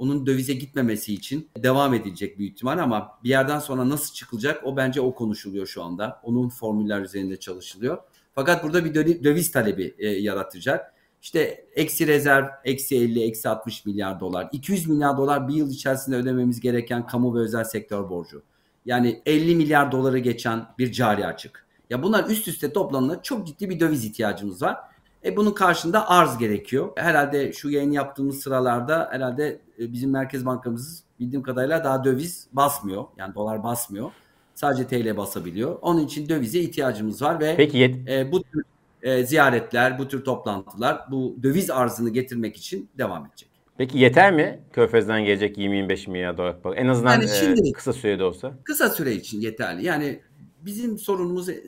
Onun 0.00 0.26
dövize 0.26 0.52
gitmemesi 0.52 1.14
için 1.14 1.48
devam 1.56 1.94
edilecek 1.94 2.38
büyük 2.38 2.52
ihtimal 2.52 2.78
ama 2.78 3.18
bir 3.24 3.28
yerden 3.28 3.58
sonra 3.58 3.88
nasıl 3.88 4.14
çıkılacak 4.14 4.66
o 4.66 4.76
bence 4.76 5.00
o 5.00 5.14
konuşuluyor 5.14 5.66
şu 5.66 5.82
anda. 5.82 6.20
Onun 6.22 6.48
formüller 6.48 7.00
üzerinde 7.00 7.36
çalışılıyor. 7.36 7.98
Fakat 8.34 8.64
burada 8.64 8.84
bir 8.84 8.94
döviz 9.24 9.50
talebi 9.50 9.94
e, 9.98 10.08
yaratacak. 10.08 10.94
İşte 11.22 11.66
eksi 11.74 12.06
rezerv, 12.06 12.44
eksi 12.64 12.96
50, 12.96 13.22
eksi 13.22 13.48
60 13.48 13.86
milyar 13.86 14.20
dolar. 14.20 14.48
200 14.52 14.88
milyar 14.88 15.16
dolar 15.16 15.48
bir 15.48 15.54
yıl 15.54 15.70
içerisinde 15.70 16.16
ödememiz 16.16 16.60
gereken 16.60 17.06
kamu 17.06 17.34
ve 17.34 17.38
özel 17.38 17.64
sektör 17.64 18.10
borcu. 18.10 18.42
Yani 18.84 19.22
50 19.26 19.56
milyar 19.56 19.92
doları 19.92 20.18
geçen 20.18 20.66
bir 20.78 20.92
cari 20.92 21.26
açık. 21.26 21.66
Ya 21.90 22.02
bunlar 22.02 22.30
üst 22.30 22.48
üste 22.48 22.72
toplanınca 22.72 23.22
çok 23.22 23.46
ciddi 23.46 23.70
bir 23.70 23.80
döviz 23.80 24.04
ihtiyacımız 24.04 24.62
var. 24.62 24.76
E 25.24 25.36
bunun 25.36 25.50
karşında 25.50 26.10
arz 26.10 26.38
gerekiyor. 26.38 26.88
Herhalde 26.96 27.52
şu 27.52 27.70
yayın 27.70 27.90
yaptığımız 27.90 28.40
sıralarda 28.40 29.08
herhalde 29.12 29.60
e, 29.78 29.92
bizim 29.92 30.10
Merkez 30.10 30.46
Bankamız 30.46 31.02
bildiğim 31.20 31.42
kadarıyla 31.42 31.84
daha 31.84 32.04
döviz 32.04 32.46
basmıyor. 32.52 33.04
Yani 33.16 33.34
dolar 33.34 33.62
basmıyor. 33.62 34.10
Sadece 34.54 34.86
TL 34.86 35.16
basabiliyor. 35.16 35.78
Onun 35.82 36.04
için 36.04 36.28
dövize 36.28 36.60
ihtiyacımız 36.60 37.22
var 37.22 37.40
ve 37.40 37.54
Peki, 37.56 38.04
e, 38.08 38.32
bu 38.32 38.42
tür 38.42 38.62
e, 39.02 39.24
ziyaretler, 39.24 39.98
bu 39.98 40.08
tür 40.08 40.24
toplantılar 40.24 41.04
bu 41.10 41.36
döviz 41.42 41.70
arzını 41.70 42.10
getirmek 42.10 42.56
için 42.56 42.88
devam 42.98 43.26
edecek. 43.26 43.48
Peki 43.76 43.98
yeter 43.98 44.32
mi 44.32 44.60
Körfez'den 44.72 45.24
gelecek 45.24 45.58
20-25 45.58 46.10
milyar 46.10 46.38
dolar? 46.38 46.56
En 46.76 46.86
azından 46.86 47.12
yani 47.12 47.28
şimdi, 47.28 47.68
e, 47.68 47.72
kısa 47.72 47.92
sürede 47.92 48.24
olsa. 48.24 48.52
Kısa 48.64 48.88
süre 48.88 49.12
için 49.12 49.40
yeterli. 49.40 49.86
Yani 49.86 50.20
bizim 50.64 50.98
sorunumuz 50.98 51.48
e, 51.48 51.62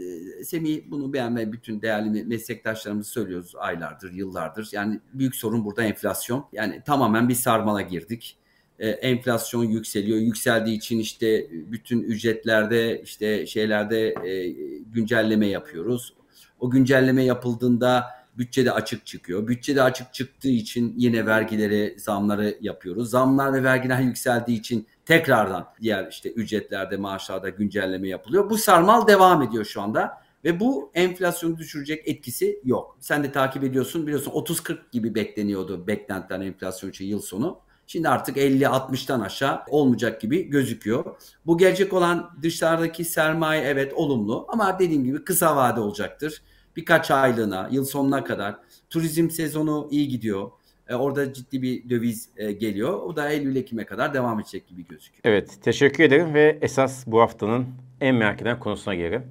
Semih 0.44 0.82
bunu 0.90 1.12
beğenme 1.12 1.52
bütün 1.52 1.82
değerli 1.82 2.24
meslektaşlarımız 2.24 3.06
söylüyoruz 3.06 3.54
aylardır, 3.58 4.12
yıllardır. 4.12 4.68
Yani 4.72 5.00
büyük 5.12 5.36
sorun 5.36 5.64
burada 5.64 5.82
enflasyon. 5.82 6.46
Yani 6.52 6.82
tamamen 6.86 7.28
bir 7.28 7.34
sarmala 7.34 7.80
girdik. 7.80 8.36
E, 8.78 8.88
enflasyon 8.88 9.64
yükseliyor. 9.64 10.18
Yükseldiği 10.18 10.76
için 10.76 10.98
işte 10.98 11.46
bütün 11.50 12.02
ücretlerde 12.02 13.02
işte 13.02 13.46
şeylerde 13.46 14.14
e, 14.24 14.48
güncelleme 14.92 15.46
yapıyoruz. 15.46 16.14
O 16.60 16.70
güncelleme 16.70 17.24
yapıldığında 17.24 18.04
bütçede 18.38 18.72
açık 18.72 19.06
çıkıyor. 19.06 19.48
Bütçede 19.48 19.82
açık 19.82 20.14
çıktığı 20.14 20.48
için 20.48 20.94
yine 20.96 21.26
vergileri, 21.26 21.94
zamları 21.98 22.58
yapıyoruz. 22.60 23.10
Zamlar 23.10 23.52
ve 23.52 23.62
vergiler 23.62 24.00
yükseldiği 24.00 24.58
için 24.58 24.86
tekrardan 25.06 25.68
diğer 25.80 26.08
işte 26.10 26.32
ücretlerde, 26.32 26.96
maaşlarda 26.96 27.48
güncelleme 27.48 28.08
yapılıyor. 28.08 28.50
Bu 28.50 28.58
sarmal 28.58 29.06
devam 29.06 29.42
ediyor 29.42 29.64
şu 29.64 29.82
anda 29.82 30.22
ve 30.44 30.60
bu 30.60 30.90
enflasyonu 30.94 31.58
düşürecek 31.58 32.08
etkisi 32.08 32.60
yok. 32.64 32.96
Sen 33.00 33.24
de 33.24 33.32
takip 33.32 33.64
ediyorsun 33.64 34.06
biliyorsun 34.06 34.30
30-40 34.30 34.78
gibi 34.92 35.14
bekleniyordu 35.14 35.86
beklentiler 35.86 36.40
enflasyon 36.40 36.90
için 36.90 37.04
yıl 37.04 37.20
sonu. 37.20 37.60
Şimdi 37.86 38.08
artık 38.08 38.36
50-60'tan 38.36 39.24
aşağı 39.24 39.62
olmayacak 39.68 40.20
gibi 40.20 40.50
gözüküyor. 40.50 41.04
Bu 41.46 41.58
gelecek 41.58 41.92
olan 41.92 42.30
dışarıdaki 42.42 43.04
sermaye 43.04 43.62
evet 43.62 43.92
olumlu 43.94 44.46
ama 44.48 44.78
dediğim 44.78 45.04
gibi 45.04 45.24
kısa 45.24 45.56
vade 45.56 45.80
olacaktır. 45.80 46.42
Birkaç 46.76 47.10
aylığına, 47.10 47.68
yıl 47.70 47.84
sonuna 47.84 48.24
kadar 48.24 48.56
turizm 48.90 49.30
sezonu 49.30 49.88
iyi 49.90 50.08
gidiyor. 50.08 50.50
E, 50.92 50.96
orada 50.96 51.32
ciddi 51.32 51.62
bir 51.62 51.90
döviz 51.90 52.28
e, 52.36 52.52
geliyor. 52.52 52.92
O 52.92 53.16
da 53.16 53.30
Eylül-Ekim'e 53.30 53.84
kadar 53.84 54.14
devam 54.14 54.40
edecek 54.40 54.68
gibi 54.68 54.86
gözüküyor. 54.86 55.20
Evet, 55.24 55.58
teşekkür 55.62 56.04
ederim 56.04 56.34
ve 56.34 56.58
esas 56.62 57.06
bu 57.06 57.20
haftanın 57.20 57.66
en 58.00 58.14
merak 58.14 58.36
edilen 58.36 58.58
konusuna 58.58 58.94
gelelim. 58.94 59.22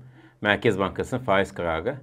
Merkez 0.41 0.79
Bankası'nın 0.79 1.21
faiz 1.21 1.53
kararı. 1.53 1.95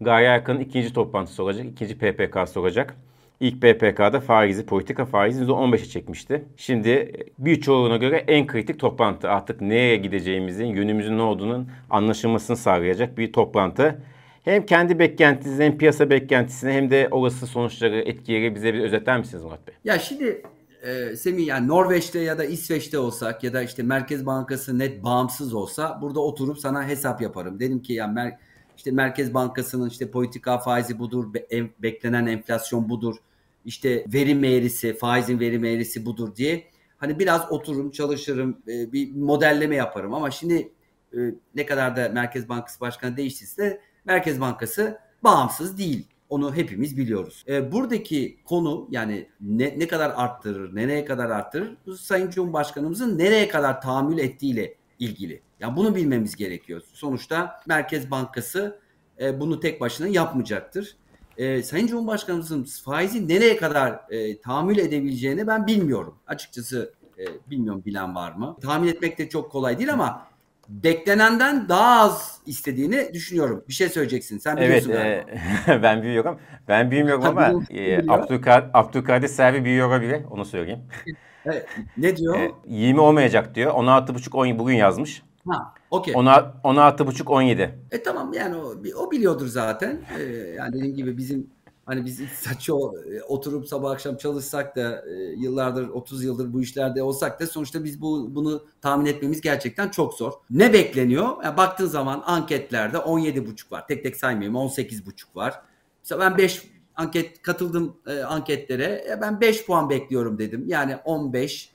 Gaye 0.00 0.28
Erkan'ın 0.28 0.60
ikinci 0.60 0.92
toplantısı 0.92 1.42
olacak, 1.42 1.66
ikinci 1.66 1.98
PPK'sı 1.98 2.60
olacak. 2.60 2.96
İlk 3.40 3.62
BPK'da 3.62 4.20
faizi, 4.20 4.66
politika 4.66 5.04
faizi 5.04 5.44
%15'e 5.44 5.84
çekmişti. 5.84 6.44
Şimdi 6.56 7.12
birçoğuna 7.38 7.96
göre 7.96 8.24
en 8.28 8.46
kritik 8.46 8.80
toplantı. 8.80 9.30
Artık 9.30 9.60
nereye 9.60 9.96
gideceğimizin, 9.96 10.66
yönümüzün 10.66 11.18
ne 11.18 11.22
olduğunun 11.22 11.68
anlaşılmasını 11.90 12.56
sağlayacak 12.56 13.18
bir 13.18 13.32
toplantı. 13.32 14.02
Hem 14.46 14.66
kendi 14.66 14.98
beklentisini 14.98 15.64
hem 15.64 15.78
piyasa 15.78 16.10
beklentisini 16.10 16.72
hem 16.72 16.90
de 16.90 17.08
olası 17.10 17.46
sonuçları, 17.46 18.00
etkileri 18.00 18.54
bize 18.54 18.74
bir 18.74 18.80
özetler 18.80 19.18
misiniz 19.18 19.44
Murat 19.44 19.66
Bey? 19.66 19.74
Ya 19.84 19.98
şimdi 19.98 20.42
e, 20.82 21.16
Semih 21.16 21.46
yani 21.46 21.68
Norveç'te 21.68 22.18
ya 22.18 22.38
da 22.38 22.44
İsveç'te 22.44 22.98
olsak 22.98 23.44
ya 23.44 23.52
da 23.52 23.62
işte 23.62 23.82
Merkez 23.82 24.26
Bankası 24.26 24.78
net 24.78 25.04
bağımsız 25.04 25.54
olsa 25.54 25.98
burada 26.02 26.20
oturup 26.20 26.58
sana 26.58 26.88
hesap 26.88 27.22
yaparım. 27.22 27.60
Dedim 27.60 27.82
ki 27.82 27.92
ya 27.92 28.06
mer 28.06 28.38
işte 28.76 28.90
Merkez 28.90 29.34
Bankası'nın 29.34 29.88
işte 29.88 30.10
politika 30.10 30.58
faizi 30.58 30.98
budur, 30.98 31.34
be 31.34 31.38
en, 31.38 31.70
beklenen 31.78 32.26
enflasyon 32.26 32.88
budur, 32.88 33.16
işte 33.64 34.04
verim 34.12 34.44
eğrisi, 34.44 34.94
faizin 34.94 35.40
verim 35.40 35.64
eğrisi 35.64 36.06
budur 36.06 36.36
diye 36.36 36.64
hani 36.96 37.18
biraz 37.18 37.52
otururum, 37.52 37.90
çalışırım, 37.90 38.58
e, 38.68 38.92
bir 38.92 39.16
modelleme 39.16 39.76
yaparım 39.76 40.14
ama 40.14 40.30
şimdi 40.30 40.72
e, 41.12 41.18
ne 41.54 41.66
kadar 41.66 41.96
da 41.96 42.08
Merkez 42.08 42.48
Bankası 42.48 42.80
Başkanı 42.80 43.16
değiştiyse 43.16 43.80
Merkez 44.06 44.40
Bankası 44.40 44.98
bağımsız 45.24 45.78
değil. 45.78 46.06
Onu 46.28 46.54
hepimiz 46.54 46.96
biliyoruz. 46.96 47.44
E, 47.48 47.72
buradaki 47.72 48.38
konu 48.44 48.88
yani 48.90 49.28
ne, 49.40 49.78
ne 49.78 49.88
kadar 49.88 50.12
arttırır, 50.16 50.76
nereye 50.76 51.04
kadar 51.04 51.30
arttırır? 51.30 51.76
Bu 51.86 51.94
Sayın 51.94 52.30
Cumhurbaşkanımızın 52.30 53.18
nereye 53.18 53.48
kadar 53.48 53.80
tahammül 53.80 54.18
ettiğiyle 54.18 54.74
ilgili. 54.98 55.42
Yani 55.60 55.76
bunu 55.76 55.94
bilmemiz 55.94 56.36
gerekiyor. 56.36 56.82
Sonuçta 56.92 57.60
Merkez 57.66 58.10
Bankası 58.10 58.80
e, 59.20 59.40
bunu 59.40 59.60
tek 59.60 59.80
başına 59.80 60.06
yapmayacaktır. 60.06 60.96
E, 61.36 61.62
Sayın 61.62 61.86
Cumhurbaşkanımızın 61.86 62.64
faizi 62.84 63.28
nereye 63.28 63.56
kadar 63.56 64.00
e, 64.10 64.40
tahammül 64.40 64.78
edebileceğini 64.78 65.46
ben 65.46 65.66
bilmiyorum. 65.66 66.14
Açıkçası 66.26 66.92
e, 67.18 67.24
bilmiyorum 67.50 67.82
bilen 67.86 68.14
var 68.14 68.32
mı? 68.32 68.56
Tahmin 68.62 68.88
etmek 68.88 69.18
de 69.18 69.28
çok 69.28 69.52
kolay 69.52 69.78
değil 69.78 69.92
ama 69.92 70.26
beklenenden 70.68 71.68
daha 71.68 72.00
az 72.00 72.38
istediğini 72.46 73.10
düşünüyorum. 73.14 73.64
Bir 73.68 73.72
şey 73.72 73.88
söyleyeceksin. 73.88 74.38
Sen 74.38 74.56
biliyorsun 74.56 74.90
evet, 74.90 75.26
e, 75.68 75.82
ben 75.82 76.02
büyüyorum. 76.02 76.38
Ben 76.68 76.90
büyümüyorum 76.90 77.24
ama 77.24 77.52
e, 77.70 78.10
Abdülkadir, 78.10 78.70
Abdülkadir 78.74 79.28
Selvi 79.28 79.64
büyüyor 79.64 79.88
olabilir. 79.88 80.22
Onu 80.30 80.44
söyleyeyim. 80.44 80.80
Evet, 81.48 81.66
ne 81.96 82.16
diyor? 82.16 82.36
E, 82.38 82.50
20 82.66 83.00
olmayacak 83.00 83.54
diyor. 83.54 83.72
16,5 83.74 84.36
10 84.36 84.58
bugün 84.58 84.74
yazmış. 84.74 85.22
Ha, 85.48 85.74
okey. 85.90 86.14
16,5 86.14 87.28
17. 87.28 87.78
E 87.90 88.02
tamam 88.02 88.32
yani 88.32 88.56
o, 88.56 88.74
o 88.96 89.10
biliyordur 89.10 89.46
zaten. 89.46 90.00
Ee, 90.18 90.22
yani 90.56 90.72
dediğim 90.72 90.96
gibi 90.96 91.16
bizim 91.16 91.50
Hani 91.86 92.04
biz 92.04 92.20
saçı 92.40 92.72
e, 92.72 93.22
oturup 93.22 93.68
sabah 93.68 93.90
akşam 93.90 94.16
çalışsak 94.16 94.76
da 94.76 95.04
e, 95.08 95.12
yıllardır 95.36 95.88
30 95.88 96.24
yıldır 96.24 96.52
bu 96.52 96.62
işlerde 96.62 97.02
olsak 97.02 97.40
da 97.40 97.46
sonuçta 97.46 97.84
biz 97.84 98.00
bu 98.00 98.34
bunu 98.34 98.66
tahmin 98.80 99.06
etmemiz 99.06 99.40
gerçekten 99.40 99.88
çok 99.88 100.14
zor. 100.14 100.32
Ne 100.50 100.72
bekleniyor? 100.72 101.44
Yani 101.44 101.56
baktığın 101.56 101.86
zaman 101.86 102.22
anketlerde 102.26 102.96
17,5 102.96 103.72
var. 103.72 103.86
Tek 103.86 104.02
tek 104.02 104.16
saymayayım 104.16 104.54
18,5 104.54 105.24
var. 105.34 105.60
Mesela 106.02 106.20
ben 106.20 106.38
5 106.38 106.62
anket 106.96 107.42
katıldım 107.42 107.96
e, 108.06 108.22
anketlere. 108.22 109.04
E, 109.10 109.20
ben 109.20 109.40
5 109.40 109.66
puan 109.66 109.90
bekliyorum 109.90 110.38
dedim. 110.38 110.64
Yani 110.66 110.96
15 111.04 111.70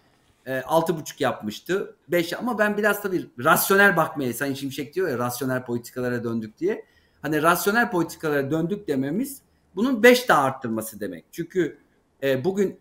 e, 0.45 0.59
6,5 0.59 1.23
yapmıştı. 1.23 1.95
5 2.07 2.33
ama 2.33 2.59
ben 2.59 2.77
biraz 2.77 3.01
tabii 3.01 3.29
rasyonel 3.39 3.97
bakmaya 3.97 4.33
Sayın 4.33 4.53
Şimşek 4.53 4.95
diyor 4.95 5.09
ya 5.09 5.17
rasyonel 5.17 5.65
politikalara 5.65 6.23
döndük 6.23 6.57
diye. 6.57 6.85
Hani 7.21 7.41
rasyonel 7.41 7.91
politikalara 7.91 8.51
döndük 8.51 8.87
dememiz 8.87 9.41
bunun 9.75 10.03
5 10.03 10.29
daha 10.29 10.43
arttırması 10.43 10.99
demek. 10.99 11.25
Çünkü 11.31 11.77
e, 12.23 12.43
bugün 12.43 12.79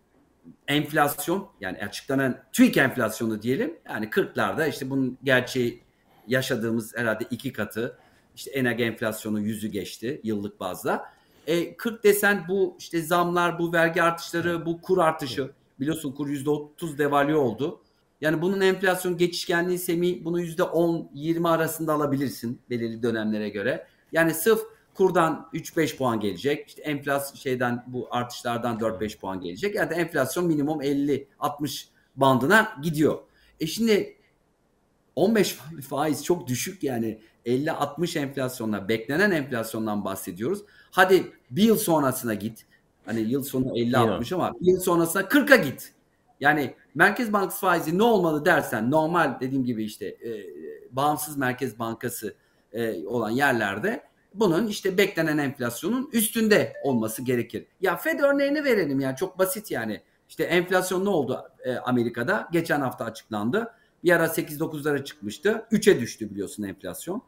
enflasyon 0.69 1.49
yani 1.61 1.79
açıklanan 1.79 2.39
TÜİK 2.53 2.77
enflasyonu 2.77 3.43
diyelim 3.43 3.79
yani 3.89 4.07
40'larda 4.07 4.69
işte 4.69 4.91
bunun 4.91 5.19
gerçeği 5.25 5.83
yaşadığımız 6.27 6.97
herhalde 6.97 7.25
iki 7.31 7.53
katı 7.53 7.99
işte 8.37 8.51
enag 8.51 8.81
enflasyonu 8.81 9.41
yüzü 9.41 9.69
geçti 9.69 10.21
yıllık 10.25 10.61
bazda. 10.61 11.05
E, 11.47 11.77
40 11.77 12.05
desen 12.05 12.45
bu 12.49 12.77
işte 12.79 13.03
zamlar, 13.03 13.59
bu 13.59 13.73
vergi 13.73 14.03
artışları, 14.03 14.67
bu 14.67 14.81
kur 14.81 14.99
artışı 14.99 15.51
biliyorsun 15.81 16.13
kur 16.13 16.29
%30 16.29 16.99
devalüe 16.99 17.35
oldu. 17.35 17.81
Yani 18.21 18.43
bunun 18.43 18.61
enflasyon 18.61 19.17
geçişkenliği 19.17 19.79
semi 19.79 20.25
bunu 20.25 20.43
%10-20 20.43 21.49
arasında 21.49 21.93
alabilirsin 21.93 22.61
belirli 22.71 23.03
dönemlere 23.03 23.49
göre. 23.49 23.87
Yani 24.13 24.35
sırf 24.35 24.61
kurdan 24.95 25.49
3-5 25.55 25.97
puan 25.97 26.21
gelecek. 26.21 26.69
İşte 26.69 26.83
enflasyon 26.83 27.37
şeyden 27.37 27.85
bu 27.87 28.09
artışlardan 28.11 28.79
4-5 28.79 29.19
puan 29.19 29.41
gelecek. 29.41 29.75
Yani 29.75 29.93
enflasyon 29.93 30.47
minimum 30.47 30.83
50-60 30.83 31.85
bandına 32.17 32.73
gidiyor. 32.83 33.19
E 33.61 33.67
şimdi 33.67 34.17
15 35.17 35.59
faiz 35.89 36.25
çok 36.25 36.47
düşük 36.47 36.83
yani 36.83 37.21
50-60 37.47 38.19
enflasyonla 38.19 38.89
beklenen 38.89 39.31
enflasyondan 39.31 40.05
bahsediyoruz. 40.05 40.63
Hadi 40.91 41.33
bir 41.51 41.63
yıl 41.63 41.77
sonrasına 41.77 42.35
git. 42.35 42.67
Hani 43.07 43.21
yıl 43.21 43.43
sonu 43.43 43.67
50-60 43.67 44.35
ama 44.35 44.55
bir 44.61 44.73
yıl 44.73 44.81
sonrasına 44.81 45.23
40'a 45.23 45.57
git. 45.57 45.93
Yani 46.41 46.75
Merkez 46.95 47.33
Bankası 47.33 47.61
faizi 47.61 47.99
ne 47.99 48.03
olmalı 48.03 48.45
dersen 48.45 48.91
normal 48.91 49.41
dediğim 49.41 49.65
gibi 49.65 49.85
işte 49.85 50.07
e, 50.07 50.31
bağımsız 50.91 51.37
Merkez 51.37 51.79
Bankası 51.79 52.35
e, 52.73 53.07
olan 53.07 53.31
yerlerde 53.31 54.03
bunun 54.35 54.67
işte 54.67 54.99
beklenen 54.99 55.39
enflasyonun 55.39 56.11
üstünde 56.13 56.73
olması 56.83 57.23
gerekir. 57.23 57.67
Ya 57.81 57.97
Fed 57.97 58.21
örneğini 58.21 58.65
verelim 58.65 59.01
yani 59.01 59.17
çok 59.17 59.39
basit 59.39 59.71
yani. 59.71 60.01
İşte 60.29 60.45
enflasyon 60.45 61.05
ne 61.05 61.09
oldu 61.09 61.51
e, 61.65 61.77
Amerika'da? 61.77 62.49
Geçen 62.53 62.81
hafta 62.81 63.05
açıklandı. 63.05 63.75
Bir 64.05 64.13
ara 64.13 64.27
8-9'lara 64.27 65.05
çıkmıştı. 65.05 65.67
3'e 65.73 66.01
düştü 66.01 66.31
biliyorsun 66.31 66.63
enflasyon. 66.63 67.23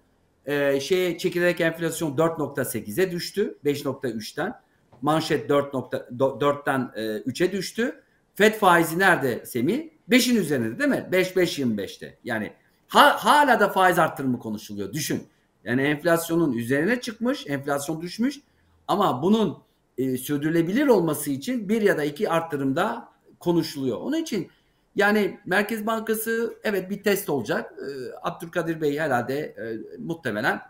E, 0.46 0.80
şeye 0.80 1.18
çekilerek 1.18 1.60
enflasyon 1.60 2.16
4.8'e 2.16 3.10
düştü. 3.10 3.58
5.3'ten. 3.64 4.60
Manşet 5.02 5.50
4.4'ten 5.50 6.90
e, 6.94 7.00
3'e 7.00 7.52
düştü. 7.52 8.02
Fed 8.34 8.54
faizi 8.54 8.98
nerede 8.98 9.46
Semih? 9.46 9.88
5'in 10.10 10.36
üzerinde 10.36 10.78
değil 10.78 10.90
mi? 10.90 11.08
5-5-25'te. 11.12 12.18
Yani 12.24 12.52
ha, 12.88 13.16
hala 13.24 13.60
da 13.60 13.68
faiz 13.68 13.98
arttırımı 13.98 14.38
konuşuluyor. 14.38 14.92
Düşün. 14.92 15.28
Yani 15.64 15.82
enflasyonun 15.82 16.52
üzerine 16.52 17.00
çıkmış, 17.00 17.46
enflasyon 17.46 18.02
düşmüş 18.02 18.40
ama 18.88 19.22
bunun 19.22 19.58
e, 19.98 20.16
sürdürülebilir 20.16 20.86
olması 20.86 21.30
için 21.30 21.68
bir 21.68 21.82
ya 21.82 21.98
da 21.98 22.04
iki 22.04 22.30
arttırımda 22.30 23.08
konuşuluyor. 23.38 24.00
Onun 24.00 24.16
için 24.16 24.50
yani 24.96 25.40
Merkez 25.46 25.86
Bankası 25.86 26.54
evet 26.64 26.90
bir 26.90 27.02
test 27.02 27.30
olacak. 27.30 27.74
E, 27.78 27.86
Abdülkadir 28.22 28.80
Bey 28.80 28.98
herhalde 28.98 29.38
e, 29.38 29.64
muhtemelen 29.98 30.60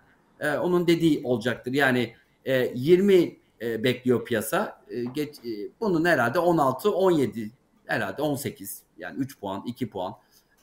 e, 0.41 0.51
onun 0.51 0.87
dediği 0.87 1.21
olacaktır. 1.25 1.73
Yani 1.73 2.15
e, 2.45 2.73
20 2.75 3.37
e, 3.63 3.85
bekliyor 3.85 4.25
piyasa. 4.25 4.83
E, 4.89 5.05
geç, 5.05 5.39
e, 5.39 5.51
bunun 5.81 6.05
herhalde 6.05 6.39
16 6.39 6.91
17 6.93 7.51
herhalde 7.87 8.23
18 8.23 8.83
yani 8.99 9.19
3 9.19 9.41
puan 9.41 9.63
2 9.67 9.91
puan. 9.91 10.15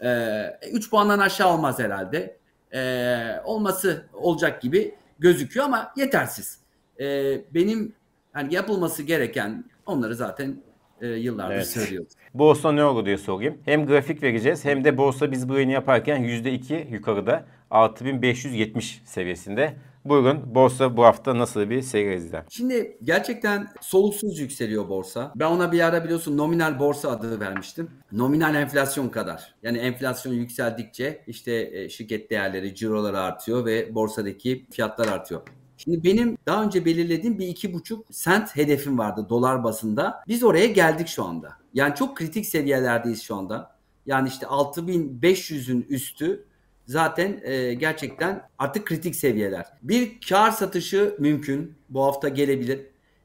E, 0.02 0.70
3 0.72 0.90
puandan 0.90 1.20
aşağı 1.20 1.54
olmaz 1.54 1.80
herhalde. 1.80 2.38
E, 2.74 3.42
olması 3.44 4.06
olacak 4.14 4.62
gibi 4.62 4.96
gözüküyor 5.20 5.66
ama 5.66 5.94
yetersiz. 5.96 6.60
E, 7.00 7.06
benim 7.54 7.94
yani 8.36 8.54
yapılması 8.54 9.04
gereken 9.04 9.64
onları 9.86 10.16
zaten 10.16 10.62
e, 11.02 11.08
yıllardır 11.08 11.56
evet. 11.56 11.68
söylüyoruz. 11.68 12.14
Borsa 12.34 12.72
ne 12.72 12.84
oldu 12.84 13.06
diye 13.06 13.18
sorayım. 13.18 13.58
Hem 13.66 13.86
grafik 13.86 14.24
vereceğiz 14.24 14.66
hem 14.66 14.84
de 14.84 14.98
borsa 14.98 15.32
biz 15.32 15.50
bu 15.50 15.54
yayını 15.54 15.72
yaparken 15.72 16.24
%2 16.24 16.94
yukarıda 16.94 17.46
6570 17.72 19.02
seviyesinde. 19.06 19.76
Buyurun 20.10 20.56
borsa 20.56 20.98
bu 20.98 21.04
hafta 21.04 21.38
nasıl 21.38 21.70
bir 21.70 21.82
seyir 21.82 22.12
izler? 22.12 22.44
Şimdi 22.50 22.98
gerçekten 23.04 23.68
soluksuz 23.82 24.40
yükseliyor 24.40 24.90
borsa. 24.90 25.34
Ben 25.36 25.46
ona 25.46 25.72
bir 25.72 25.80
ara 25.80 26.04
biliyorsun 26.04 26.38
nominal 26.38 26.80
borsa 26.80 27.10
adı 27.10 27.40
vermiştim. 27.40 27.92
Nominal 28.12 28.56
enflasyon 28.56 29.10
kadar. 29.10 29.56
Yani 29.64 29.78
enflasyon 29.78 30.34
yükseldikçe 30.34 31.24
işte 31.28 31.70
e, 31.74 31.90
şirket 31.90 32.30
değerleri, 32.30 32.76
ciroları 32.76 33.20
artıyor 33.20 33.66
ve 33.66 33.96
borsadaki 33.96 34.66
fiyatlar 34.72 35.08
artıyor. 35.08 35.42
Şimdi 35.78 36.04
benim 36.04 36.38
daha 36.46 36.64
önce 36.64 36.86
belirlediğim 36.86 37.40
bir 37.40 37.48
iki 37.48 37.74
buçuk 37.74 38.06
sent 38.12 38.56
hedefim 38.56 38.98
vardı 38.98 39.26
dolar 39.30 39.64
basında. 39.64 40.24
Biz 40.28 40.44
oraya 40.44 40.68
geldik 40.68 41.08
şu 41.08 41.24
anda. 41.24 41.50
Yani 41.74 41.96
çok 41.96 42.18
kritik 42.18 42.46
seviyelerdeyiz 42.46 43.22
şu 43.22 43.36
anda. 43.36 43.76
Yani 44.06 44.28
işte 44.28 44.46
6500'ün 44.46 45.86
üstü 45.90 46.46
zaten 46.90 47.42
e, 47.44 47.74
gerçekten 47.74 48.50
artık 48.60 48.88
kritik 48.88 49.16
seviyeler. 49.16 49.66
Bir 49.82 50.20
kar 50.30 50.52
satışı 50.52 51.16
mümkün. 51.20 51.78
Bu 51.90 52.04
hafta 52.04 52.30
gelebilir. 52.30 52.82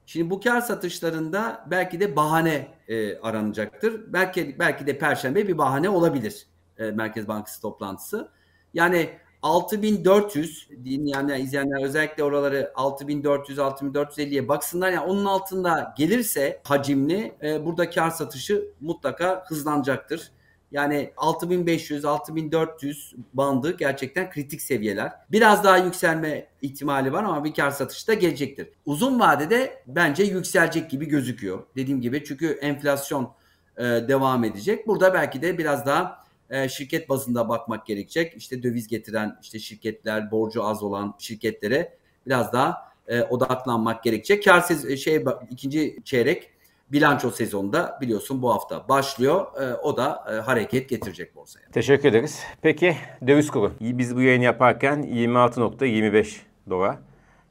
Şimdi 0.07 0.31
bu 0.31 0.41
kar 0.41 0.61
satışlarında 0.61 1.67
belki 1.71 2.01
de 2.01 2.17
bahane 2.17 2.69
e, 2.89 3.19
aranacaktır. 3.19 4.13
Belki 4.13 4.57
belki 4.59 4.87
de 4.87 4.99
perşembe 4.99 5.49
bir 5.49 5.59
bahane 5.59 5.89
olabilir. 5.89 6.47
E, 6.79 6.91
Merkez 6.91 7.29
Bankası 7.29 7.63
toplantısı. 7.63 8.29
Yani 8.75 9.11
6400 9.43 10.69
dinleyenler, 10.85 11.39
izleyenler 11.39 11.85
özellikle 11.85 12.25
oraları 12.25 12.73
6400 12.75 13.59
6450'ye 13.59 14.49
baksınlar. 14.49 14.91
Yani 14.91 15.07
onun 15.07 15.25
altında 15.25 15.95
gelirse 15.99 16.61
hacimli 16.65 17.35
e, 17.43 17.67
burada 17.67 17.91
kar 17.91 18.11
satışı 18.11 18.65
mutlaka 18.81 19.45
hızlanacaktır. 19.49 20.31
Yani 20.73 21.13
6500 21.17 22.05
6400 22.05 23.15
bandı 23.35 23.77
gerçekten 23.77 24.31
kritik 24.31 24.63
seviyeler. 24.63 25.13
Biraz 25.33 25.65
daha 25.65 25.77
yükselme 25.79 26.47
ihtimali 26.63 27.13
var 27.13 27.25
ama 27.25 27.45
bir 27.45 27.55
kar 27.55 27.71
satışı 27.71 28.07
da 28.07 28.15
gelecektir. 28.15 28.69
Uzun 28.87 29.21
vadede 29.21 29.83
bence 29.87 30.23
yükselecek 30.23 30.91
gibi 30.91 31.07
gözüküyor. 31.07 31.63
Dediğim 31.77 32.01
gibi 32.01 32.25
çünkü 32.25 32.47
enflasyon 32.47 33.33
e, 33.77 33.83
devam 33.83 34.45
edecek. 34.45 34.87
Burada 34.87 35.15
belki 35.15 35.43
de 35.43 35.59
biraz 35.59 35.87
daha 35.87 36.25
e, 36.51 36.69
şirket 36.69 37.09
bazında 37.09 37.49
bakmak 37.49 37.87
gerekecek. 37.87 38.35
İşte 38.37 38.63
döviz 38.63 38.89
getiren 38.89 39.39
işte 39.43 39.59
şirketler, 39.59 40.31
borcu 40.31 40.65
az 40.65 40.83
olan 40.83 41.15
şirketlere 41.19 41.97
biraz 42.27 42.53
daha 42.53 42.95
e, 43.09 43.23
odaklanmak 43.23 44.03
gerekecek. 44.03 44.45
Kar 44.45 44.65
şey 44.97 45.25
ikinci 45.51 45.99
çeyrek 46.05 46.51
bilanço 46.95 47.31
sezonunda 47.31 47.99
biliyorsun 48.01 48.43
bu 48.43 48.55
hafta 48.55 48.89
başlıyor. 48.89 49.47
E, 49.61 49.75
o 49.75 49.97
da 49.97 50.25
e, 50.31 50.35
hareket 50.35 50.89
getirecek 50.89 51.37
borsaya. 51.37 51.71
Teşekkür 51.73 52.09
ederiz. 52.09 52.41
Peki 52.63 52.97
döviz 53.27 53.51
kuru. 53.51 53.73
Biz 53.81 54.17
bu 54.17 54.21
yayını 54.21 54.45
yaparken 54.45 55.03
26.25 55.03 56.37
dolar. 56.71 56.97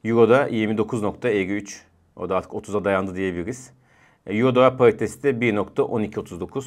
Euro'da 0.04 0.48
29.53. 0.48 1.80
O 2.16 2.28
da 2.28 2.36
artık 2.36 2.52
30'a 2.52 2.84
dayandı 2.84 3.14
diyebiliriz. 3.14 3.70
E, 4.26 4.36
Euro 4.36 4.54
dolar 4.54 4.78
paritesi 4.78 5.22
de 5.22 5.30
1.1239. 5.30 6.64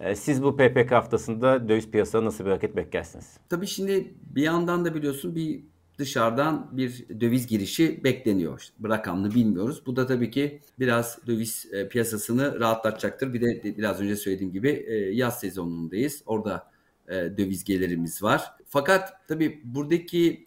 Ee, 0.00 0.14
siz 0.14 0.42
bu 0.42 0.56
PPK 0.56 0.92
haftasında 0.92 1.68
döviz 1.68 1.90
piyasasına 1.90 2.24
nasıl 2.24 2.44
bir 2.44 2.50
hareket 2.50 2.76
beklersiniz? 2.76 3.38
Tabii 3.48 3.66
şimdi 3.66 4.14
bir 4.34 4.42
yandan 4.42 4.84
da 4.84 4.94
biliyorsun 4.94 5.34
bir 5.34 5.64
dışarıdan 5.98 6.68
bir 6.72 7.20
döviz 7.20 7.46
girişi 7.46 8.04
bekleniyor. 8.04 8.60
İşte 8.60 8.74
rakamını 8.88 9.34
bilmiyoruz. 9.34 9.82
Bu 9.86 9.96
da 9.96 10.06
tabii 10.06 10.30
ki 10.30 10.60
biraz 10.78 11.18
döviz 11.26 11.66
e, 11.72 11.88
piyasasını 11.88 12.60
rahatlatacaktır. 12.60 13.34
Bir 13.34 13.40
de 13.40 13.78
biraz 13.78 14.00
önce 14.00 14.16
söylediğim 14.16 14.52
gibi 14.52 14.70
e, 14.70 14.94
yaz 14.94 15.40
sezonundayız. 15.40 16.22
Orada 16.26 16.70
e, 17.08 17.14
döviz 17.14 17.64
gelirimiz 17.64 18.22
var. 18.22 18.52
Fakat 18.66 19.28
tabii 19.28 19.60
buradaki 19.64 20.46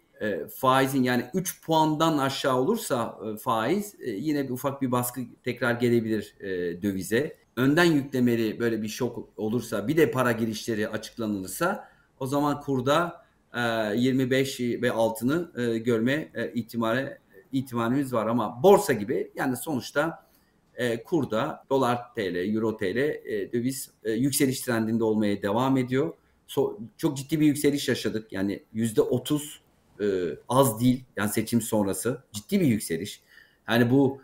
faizin 0.55 1.03
yani 1.03 1.25
3 1.33 1.61
puandan 1.61 2.17
aşağı 2.17 2.55
olursa 2.55 3.19
faiz 3.41 3.95
yine 4.05 4.43
bir 4.43 4.49
ufak 4.49 4.81
bir 4.81 4.91
baskı 4.91 5.21
tekrar 5.43 5.73
gelebilir 5.73 6.35
dövize 6.81 7.37
önden 7.59 7.83
yüklemeli 7.83 8.59
böyle 8.59 8.81
bir 8.81 8.87
şok 8.87 9.29
olursa 9.37 9.87
bir 9.87 9.97
de 9.97 10.11
para 10.11 10.31
girişleri 10.31 10.89
açıklanırsa 10.89 11.89
o 12.19 12.27
zaman 12.27 12.61
kurda 12.61 13.25
25 13.55 14.59
ve 14.59 14.91
altını 14.91 15.51
e, 15.61 15.77
görme 15.77 16.31
e, 16.35 16.53
ihtimali 16.53 17.17
ihtimalimiz 17.51 18.13
var 18.13 18.27
ama 18.27 18.63
borsa 18.63 18.93
gibi 18.93 19.31
yani 19.35 19.57
sonuçta 19.57 20.25
e, 20.75 21.03
kurda 21.03 21.65
dolar 21.69 22.13
TL, 22.15 22.55
euro 22.55 22.77
TL 22.77 22.97
e, 22.97 23.51
döviz 23.53 23.91
e, 24.03 24.11
yükseliş 24.11 24.61
trendinde 24.61 25.03
olmaya 25.03 25.41
devam 25.41 25.77
ediyor. 25.77 26.13
Çok 26.97 27.17
ciddi 27.17 27.39
bir 27.39 27.45
yükseliş 27.45 27.87
yaşadık. 27.87 28.33
Yani 28.33 28.63
yüzde 28.73 29.01
otuz 29.01 29.61
e, 30.01 30.05
az 30.49 30.81
değil. 30.81 31.03
Yani 31.17 31.29
seçim 31.29 31.61
sonrası 31.61 32.23
ciddi 32.31 32.59
bir 32.61 32.65
yükseliş. 32.65 33.21
Yani 33.69 33.91
bu 33.91 34.21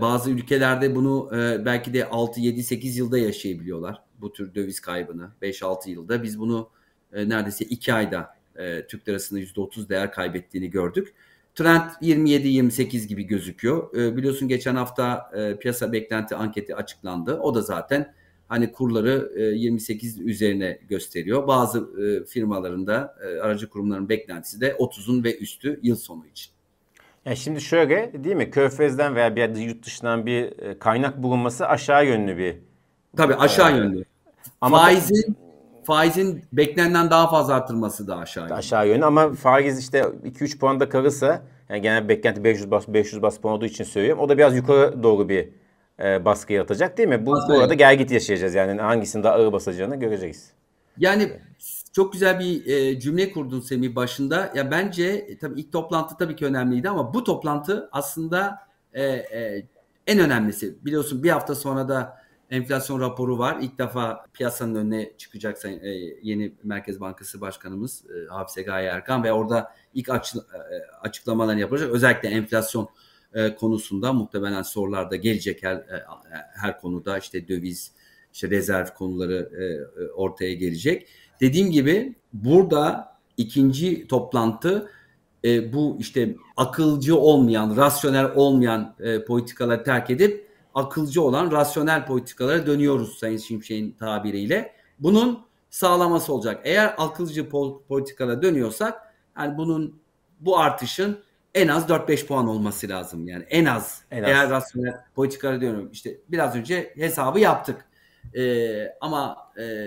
bazı 0.00 0.30
ülkelerde 0.30 0.94
bunu 0.94 1.30
e, 1.36 1.64
belki 1.64 1.94
de 1.94 2.08
6, 2.08 2.40
7, 2.40 2.62
8 2.62 2.96
yılda 2.96 3.18
yaşayabiliyorlar. 3.18 4.02
Bu 4.20 4.32
tür 4.32 4.54
döviz 4.54 4.80
kaybını. 4.80 5.30
5-6 5.42 5.90
yılda. 5.90 6.22
Biz 6.22 6.40
bunu 6.40 6.70
e, 7.12 7.28
neredeyse 7.28 7.64
2 7.64 7.94
ayda 7.94 8.33
e, 8.56 8.86
Türk 8.86 9.08
lirasının 9.08 9.40
%30 9.40 9.88
değer 9.88 10.12
kaybettiğini 10.12 10.70
gördük. 10.70 11.14
Trend 11.54 11.90
27-28 12.02 13.06
gibi 13.06 13.24
gözüküyor. 13.24 13.96
E, 13.96 14.16
biliyorsun 14.16 14.48
geçen 14.48 14.74
hafta 14.74 15.30
e, 15.36 15.56
piyasa 15.56 15.92
beklenti 15.92 16.36
anketi 16.36 16.76
açıklandı. 16.76 17.38
O 17.40 17.54
da 17.54 17.60
zaten 17.60 18.14
hani 18.48 18.72
kurları 18.72 19.32
e, 19.36 19.42
28 19.42 20.20
üzerine 20.20 20.78
gösteriyor. 20.88 21.46
Bazı 21.46 21.78
e, 21.78 22.24
firmalarında 22.24 23.16
e, 23.22 23.40
aracı 23.40 23.68
kurumların 23.68 24.08
beklentisi 24.08 24.60
de 24.60 24.72
30'un 24.72 25.24
ve 25.24 25.38
üstü 25.38 25.80
yıl 25.82 25.96
sonu 25.96 26.26
için. 26.26 26.52
Yani 27.24 27.36
şimdi 27.36 27.60
şöyle 27.60 28.24
değil 28.24 28.36
mi? 28.36 28.50
Körfez'den 28.50 29.14
veya 29.14 29.36
bir 29.36 29.56
yurt 29.56 29.86
dışından 29.86 30.26
bir 30.26 30.58
e, 30.58 30.78
kaynak 30.78 31.22
bulunması 31.22 31.68
aşağı 31.68 32.06
yönlü 32.06 32.38
bir. 32.38 32.56
Tabii 33.16 33.34
aşağı 33.34 33.72
e, 33.72 33.76
yönlü. 33.76 34.04
Ama 34.60 34.78
faizin 34.78 35.36
faizin 35.84 36.44
beklenenden 36.52 37.10
daha 37.10 37.30
fazla 37.30 37.54
artırması 37.54 38.06
da 38.06 38.16
aşağı 38.16 38.44
yönlü. 38.44 38.54
Aşağı 38.54 38.88
yönlü 38.88 39.04
ama 39.04 39.32
faiz 39.32 39.78
işte 39.78 40.00
2-3 40.00 40.58
puanda 40.58 40.88
kalırsa 40.88 41.42
yani 41.68 41.82
genel 41.82 42.08
beklenti 42.08 42.44
500 42.44 42.70
bas 42.70 42.88
500 42.88 43.22
bas 43.22 43.38
puan 43.38 43.54
olduğu 43.54 43.66
için 43.66 43.84
söylüyorum. 43.84 44.22
O 44.22 44.28
da 44.28 44.38
biraz 44.38 44.56
yukarı 44.56 45.02
doğru 45.02 45.28
bir 45.28 45.48
e, 46.02 46.24
baskı 46.24 46.52
yaratacak 46.52 46.98
değil 46.98 47.08
mi? 47.08 47.26
Bu, 47.26 47.38
bu 47.48 47.58
arada 47.58 47.74
gel 47.74 47.98
git 47.98 48.10
yaşayacağız 48.10 48.54
yani 48.54 48.80
hangisinin 48.80 49.24
daha 49.24 49.34
ağır 49.34 49.52
basacağını 49.52 49.96
göreceğiz. 49.96 50.50
Yani 50.98 51.32
çok 51.92 52.12
güzel 52.12 52.38
bir 52.38 52.66
e, 52.66 53.00
cümle 53.00 53.32
kurdun 53.32 53.60
Semih 53.60 53.94
başında. 53.94 54.52
Ya 54.54 54.70
bence 54.70 55.04
e, 55.04 55.38
tabii 55.38 55.60
ilk 55.60 55.72
toplantı 55.72 56.16
tabii 56.16 56.36
ki 56.36 56.46
önemliydi 56.46 56.88
ama 56.88 57.14
bu 57.14 57.24
toplantı 57.24 57.88
aslında 57.92 58.58
e, 58.92 59.02
e, 59.04 59.66
en 60.06 60.18
önemlisi. 60.18 60.84
Biliyorsun 60.84 61.22
bir 61.22 61.30
hafta 61.30 61.54
sonra 61.54 61.88
da 61.88 62.23
enflasyon 62.54 63.00
raporu 63.00 63.38
var. 63.38 63.58
İlk 63.62 63.78
defa 63.78 64.24
piyasanın 64.32 64.74
önüne 64.74 65.12
çıkacak 65.18 65.64
e, 65.64 65.88
yeni 66.22 66.54
Merkez 66.62 67.00
Bankası 67.00 67.40
Başkanımız 67.40 68.04
e, 68.06 68.28
Hafise 68.28 68.62
Gaye 68.62 68.88
Erkan 68.88 69.24
ve 69.24 69.32
orada 69.32 69.72
ilk 69.94 70.08
e, 70.08 70.12
açıklamalarını 71.00 71.60
yapacak. 71.60 71.90
Özellikle 71.90 72.28
enflasyon 72.28 72.88
konusunda 73.58 74.12
muhtemelen 74.12 74.62
sorular 74.62 75.10
da 75.10 75.16
gelecek 75.16 75.62
her 75.62 75.84
her 76.54 76.80
konuda 76.80 77.18
işte 77.18 77.48
döviz, 77.48 77.92
işte 78.32 78.50
rezerv 78.50 78.86
konuları 78.86 79.50
ortaya 80.16 80.54
gelecek. 80.54 81.08
Dediğim 81.40 81.70
gibi 81.70 82.14
burada 82.32 83.16
ikinci 83.36 84.08
toplantı 84.08 84.90
bu 85.44 85.96
işte 86.00 86.36
akılcı 86.56 87.16
olmayan, 87.16 87.76
rasyonel 87.76 88.32
olmayan 88.34 88.96
politikaları 89.26 89.84
terk 89.84 90.10
edip 90.10 90.48
akılcı 90.74 91.22
olan 91.22 91.52
rasyonel 91.52 92.06
politikalara 92.06 92.66
dönüyoruz 92.66 93.18
Sayın 93.18 93.38
Şimşek'in 93.38 93.92
tabiriyle. 93.92 94.72
Bunun 94.98 95.46
sağlaması 95.70 96.32
olacak. 96.32 96.60
Eğer 96.64 96.94
akılcı 96.98 97.48
politikalara 97.88 98.42
dönüyorsak 98.42 99.14
yani 99.38 99.58
bunun 99.58 100.00
bu 100.40 100.58
artışın 100.58 101.18
en 101.54 101.68
az 101.68 101.88
4-5 101.88 102.26
puan 102.26 102.48
olması 102.48 102.88
lazım. 102.88 103.28
Yani 103.28 103.44
en 103.50 103.64
az. 103.64 104.02
En 104.10 104.22
az. 104.22 104.28
Eğer 104.28 104.50
rasyonel 104.50 105.04
politikalara 105.14 105.60
dönüyorum. 105.60 105.90
İşte 105.92 106.16
biraz 106.28 106.56
önce 106.56 106.92
hesabı 106.96 107.40
yaptık. 107.40 107.84
Ee, 108.36 108.96
ama 109.00 109.52
e, 109.58 109.86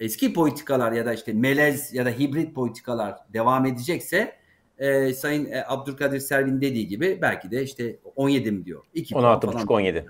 eski 0.00 0.32
politikalar 0.32 0.92
ya 0.92 1.06
da 1.06 1.14
işte 1.14 1.32
melez 1.32 1.94
ya 1.94 2.06
da 2.06 2.10
hibrit 2.10 2.54
politikalar 2.54 3.18
devam 3.32 3.66
edecekse 3.66 4.41
e, 4.82 5.14
Sayın 5.14 5.50
e, 5.50 5.64
Abdülkadir 5.68 6.20
Selvin 6.20 6.60
dediği 6.60 6.86
gibi 6.86 7.18
belki 7.22 7.50
de 7.50 7.62
işte 7.62 7.96
17 8.16 8.52
mi 8.52 8.64
diyor? 8.64 8.82
16,5 8.94 9.72
17. 9.72 9.98
E, 9.98 10.06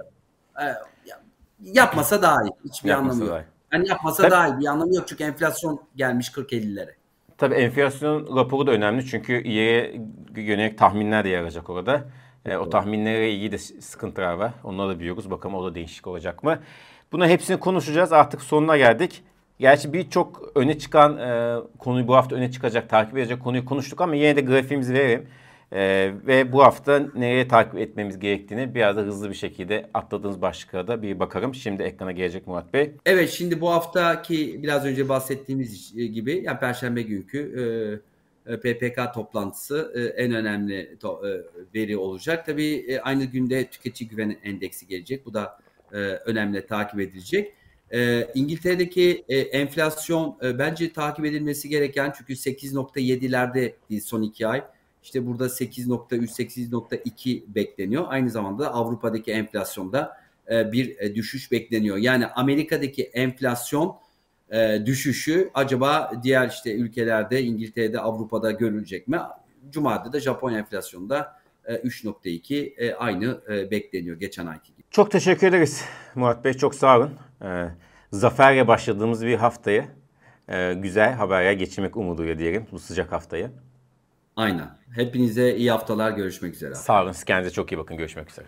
Yapmasa 1.63 2.23
daha 2.23 2.43
iyi. 2.43 2.53
Hiçbir 2.65 2.89
Yapmasa 2.89 3.15
anlamı 3.15 3.31
yok. 3.31 3.45
Yani 3.73 3.89
yapmasa 3.89 4.23
Tabii. 4.23 4.31
daha 4.31 4.49
iyi. 4.49 4.59
Bir 4.59 4.67
anlamı 4.67 4.95
yok 4.95 5.09
çünkü 5.09 5.25
enflasyon 5.25 5.81
gelmiş 5.97 6.29
40-50'lere. 6.29 6.91
Tabii 7.39 7.55
enflasyon 7.55 8.37
raporu 8.37 8.67
da 8.67 8.71
önemli 8.71 9.07
çünkü 9.07 9.33
ileriye 9.33 10.01
yönelik 10.37 10.79
tahminler 10.79 11.25
de 11.25 11.29
yer 11.29 11.43
alacak 11.43 11.71
orada. 11.71 12.05
E, 12.47 12.57
o 12.57 12.71
tahminlere 12.71 13.31
ilgili 13.31 13.53
de 13.53 13.59
sıkıntılar 13.59 14.33
var. 14.33 14.53
Onları 14.65 14.89
da 14.89 15.01
biliyoruz. 15.01 15.31
Bakalım 15.31 15.55
o 15.55 15.65
da 15.65 15.75
değişik 15.75 16.07
olacak 16.07 16.45
mı? 16.45 16.59
Buna 17.13 17.29
hepsini 17.29 17.61
konuşacağız. 17.61 18.13
Artık 18.13 18.43
sonuna 18.43 18.77
geldik. 18.77 19.23
Gerçi 19.62 19.92
birçok 19.92 20.53
öne 20.55 20.79
çıkan 20.79 21.18
e, 21.18 21.57
konuyu 21.79 22.09
bu 22.09 22.14
hafta 22.14 22.37
öne 22.37 22.51
çıkacak, 22.51 22.88
takip 22.90 23.18
edecek 23.18 23.42
konuyu 23.42 23.64
konuştuk 23.64 24.01
ama 24.01 24.14
yine 24.14 24.37
de 24.37 24.40
grafiğimizi 24.40 24.94
verelim. 24.94 25.27
E, 25.72 26.12
ve 26.27 26.53
bu 26.53 26.62
hafta 26.62 27.07
nereye 27.14 27.48
takip 27.48 27.79
etmemiz 27.79 28.18
gerektiğini 28.18 28.75
biraz 28.75 28.96
da 28.96 29.01
hızlı 29.01 29.31
bir 29.31 29.35
şekilde 29.35 29.90
atladığınız 29.94 30.42
başlıklara 30.42 30.87
da 30.88 31.03
bir 31.03 31.20
bakarım. 31.20 31.55
Şimdi 31.55 31.83
ekrana 31.83 32.12
gelecek 32.12 32.46
Murat 32.46 32.72
Bey. 32.75 32.92
Evet 33.07 33.31
şimdi 33.31 33.61
bu 33.61 33.70
haftaki 33.70 34.62
biraz 34.62 34.85
önce 34.85 35.09
bahsettiğimiz 35.09 35.94
gibi 35.94 36.42
yani 36.44 36.59
Perşembe 36.59 37.03
günkü 37.03 37.38
e, 38.46 38.53
e, 38.53 38.61
PPK 38.61 39.14
toplantısı 39.14 39.92
e, 39.94 40.22
en 40.22 40.35
önemli 40.35 40.98
to, 41.01 41.22
e, 41.29 41.31
veri 41.75 41.96
olacak. 41.96 42.46
Tabii 42.46 42.85
e, 42.88 43.01
aynı 43.01 43.25
günde 43.25 43.66
tüketici 43.66 44.11
güven 44.11 44.37
endeksi 44.44 44.87
gelecek. 44.87 45.27
Bu 45.27 45.35
da 45.35 45.59
e, 45.92 45.96
önemli 45.98 46.66
takip 46.66 47.01
edilecek. 47.01 47.62
E, 47.94 48.28
İngiltere'deki 48.35 49.24
e, 49.28 49.38
enflasyon 49.38 50.38
e, 50.42 50.59
bence 50.59 50.92
takip 50.92 51.24
edilmesi 51.24 51.68
gereken 51.68 52.12
çünkü 52.18 52.33
8.7'lerde 52.33 53.74
değil 53.90 54.00
son 54.00 54.22
iki 54.22 54.46
ay. 54.46 54.64
İşte 55.02 55.26
burada 55.26 55.46
8.3-8.2 55.46 57.55
bekleniyor. 57.55 58.05
Aynı 58.09 58.31
zamanda 58.31 58.74
Avrupa'daki 58.74 59.33
enflasyonda 59.33 60.16
e, 60.50 60.72
bir 60.72 60.98
e, 60.98 61.14
düşüş 61.14 61.52
bekleniyor. 61.52 61.96
Yani 61.96 62.26
Amerika'daki 62.26 63.02
enflasyon 63.02 63.96
e, 64.50 64.83
düşüşü 64.87 65.50
acaba 65.55 66.12
diğer 66.22 66.48
işte 66.48 66.74
ülkelerde 66.74 67.42
İngiltere'de 67.42 68.00
Avrupa'da 68.00 68.50
görülecek 68.50 69.09
mi? 69.09 69.20
Cuma'da 69.70 70.12
da 70.12 70.20
Japon 70.20 70.55
enflasyonda 70.55 71.42
e, 71.64 71.74
3.2 71.74 72.74
e, 72.76 72.94
aynı 72.94 73.40
e, 73.50 73.70
bekleniyor 73.70 74.16
geçen 74.16 74.46
ayki 74.46 74.74
gibi. 74.74 74.87
Çok 74.90 75.11
teşekkür 75.11 75.46
ederiz 75.46 75.85
Murat 76.14 76.44
Bey. 76.44 76.55
Çok 76.55 76.74
sağ 76.74 76.98
olun. 76.98 77.11
Ee, 77.42 77.68
zaferle 78.12 78.68
başladığımız 78.68 79.26
bir 79.26 79.37
haftayı 79.37 79.85
e, 80.48 80.74
güzel 80.74 81.12
haberle 81.12 81.55
geçirmek 81.55 81.96
umuduyla 81.96 82.38
diyelim 82.38 82.66
bu 82.72 82.78
sıcak 82.78 83.12
haftayı. 83.12 83.50
Aynen. 84.37 84.70
Hepinize 84.94 85.57
iyi 85.57 85.70
haftalar. 85.70 86.11
Görüşmek 86.11 86.55
üzere. 86.55 86.74
Sağ 86.74 87.02
olun. 87.02 87.12
Kendinize 87.26 87.55
çok 87.55 87.72
iyi 87.72 87.78
bakın. 87.78 87.96
Görüşmek 87.96 88.31
üzere. 88.31 88.46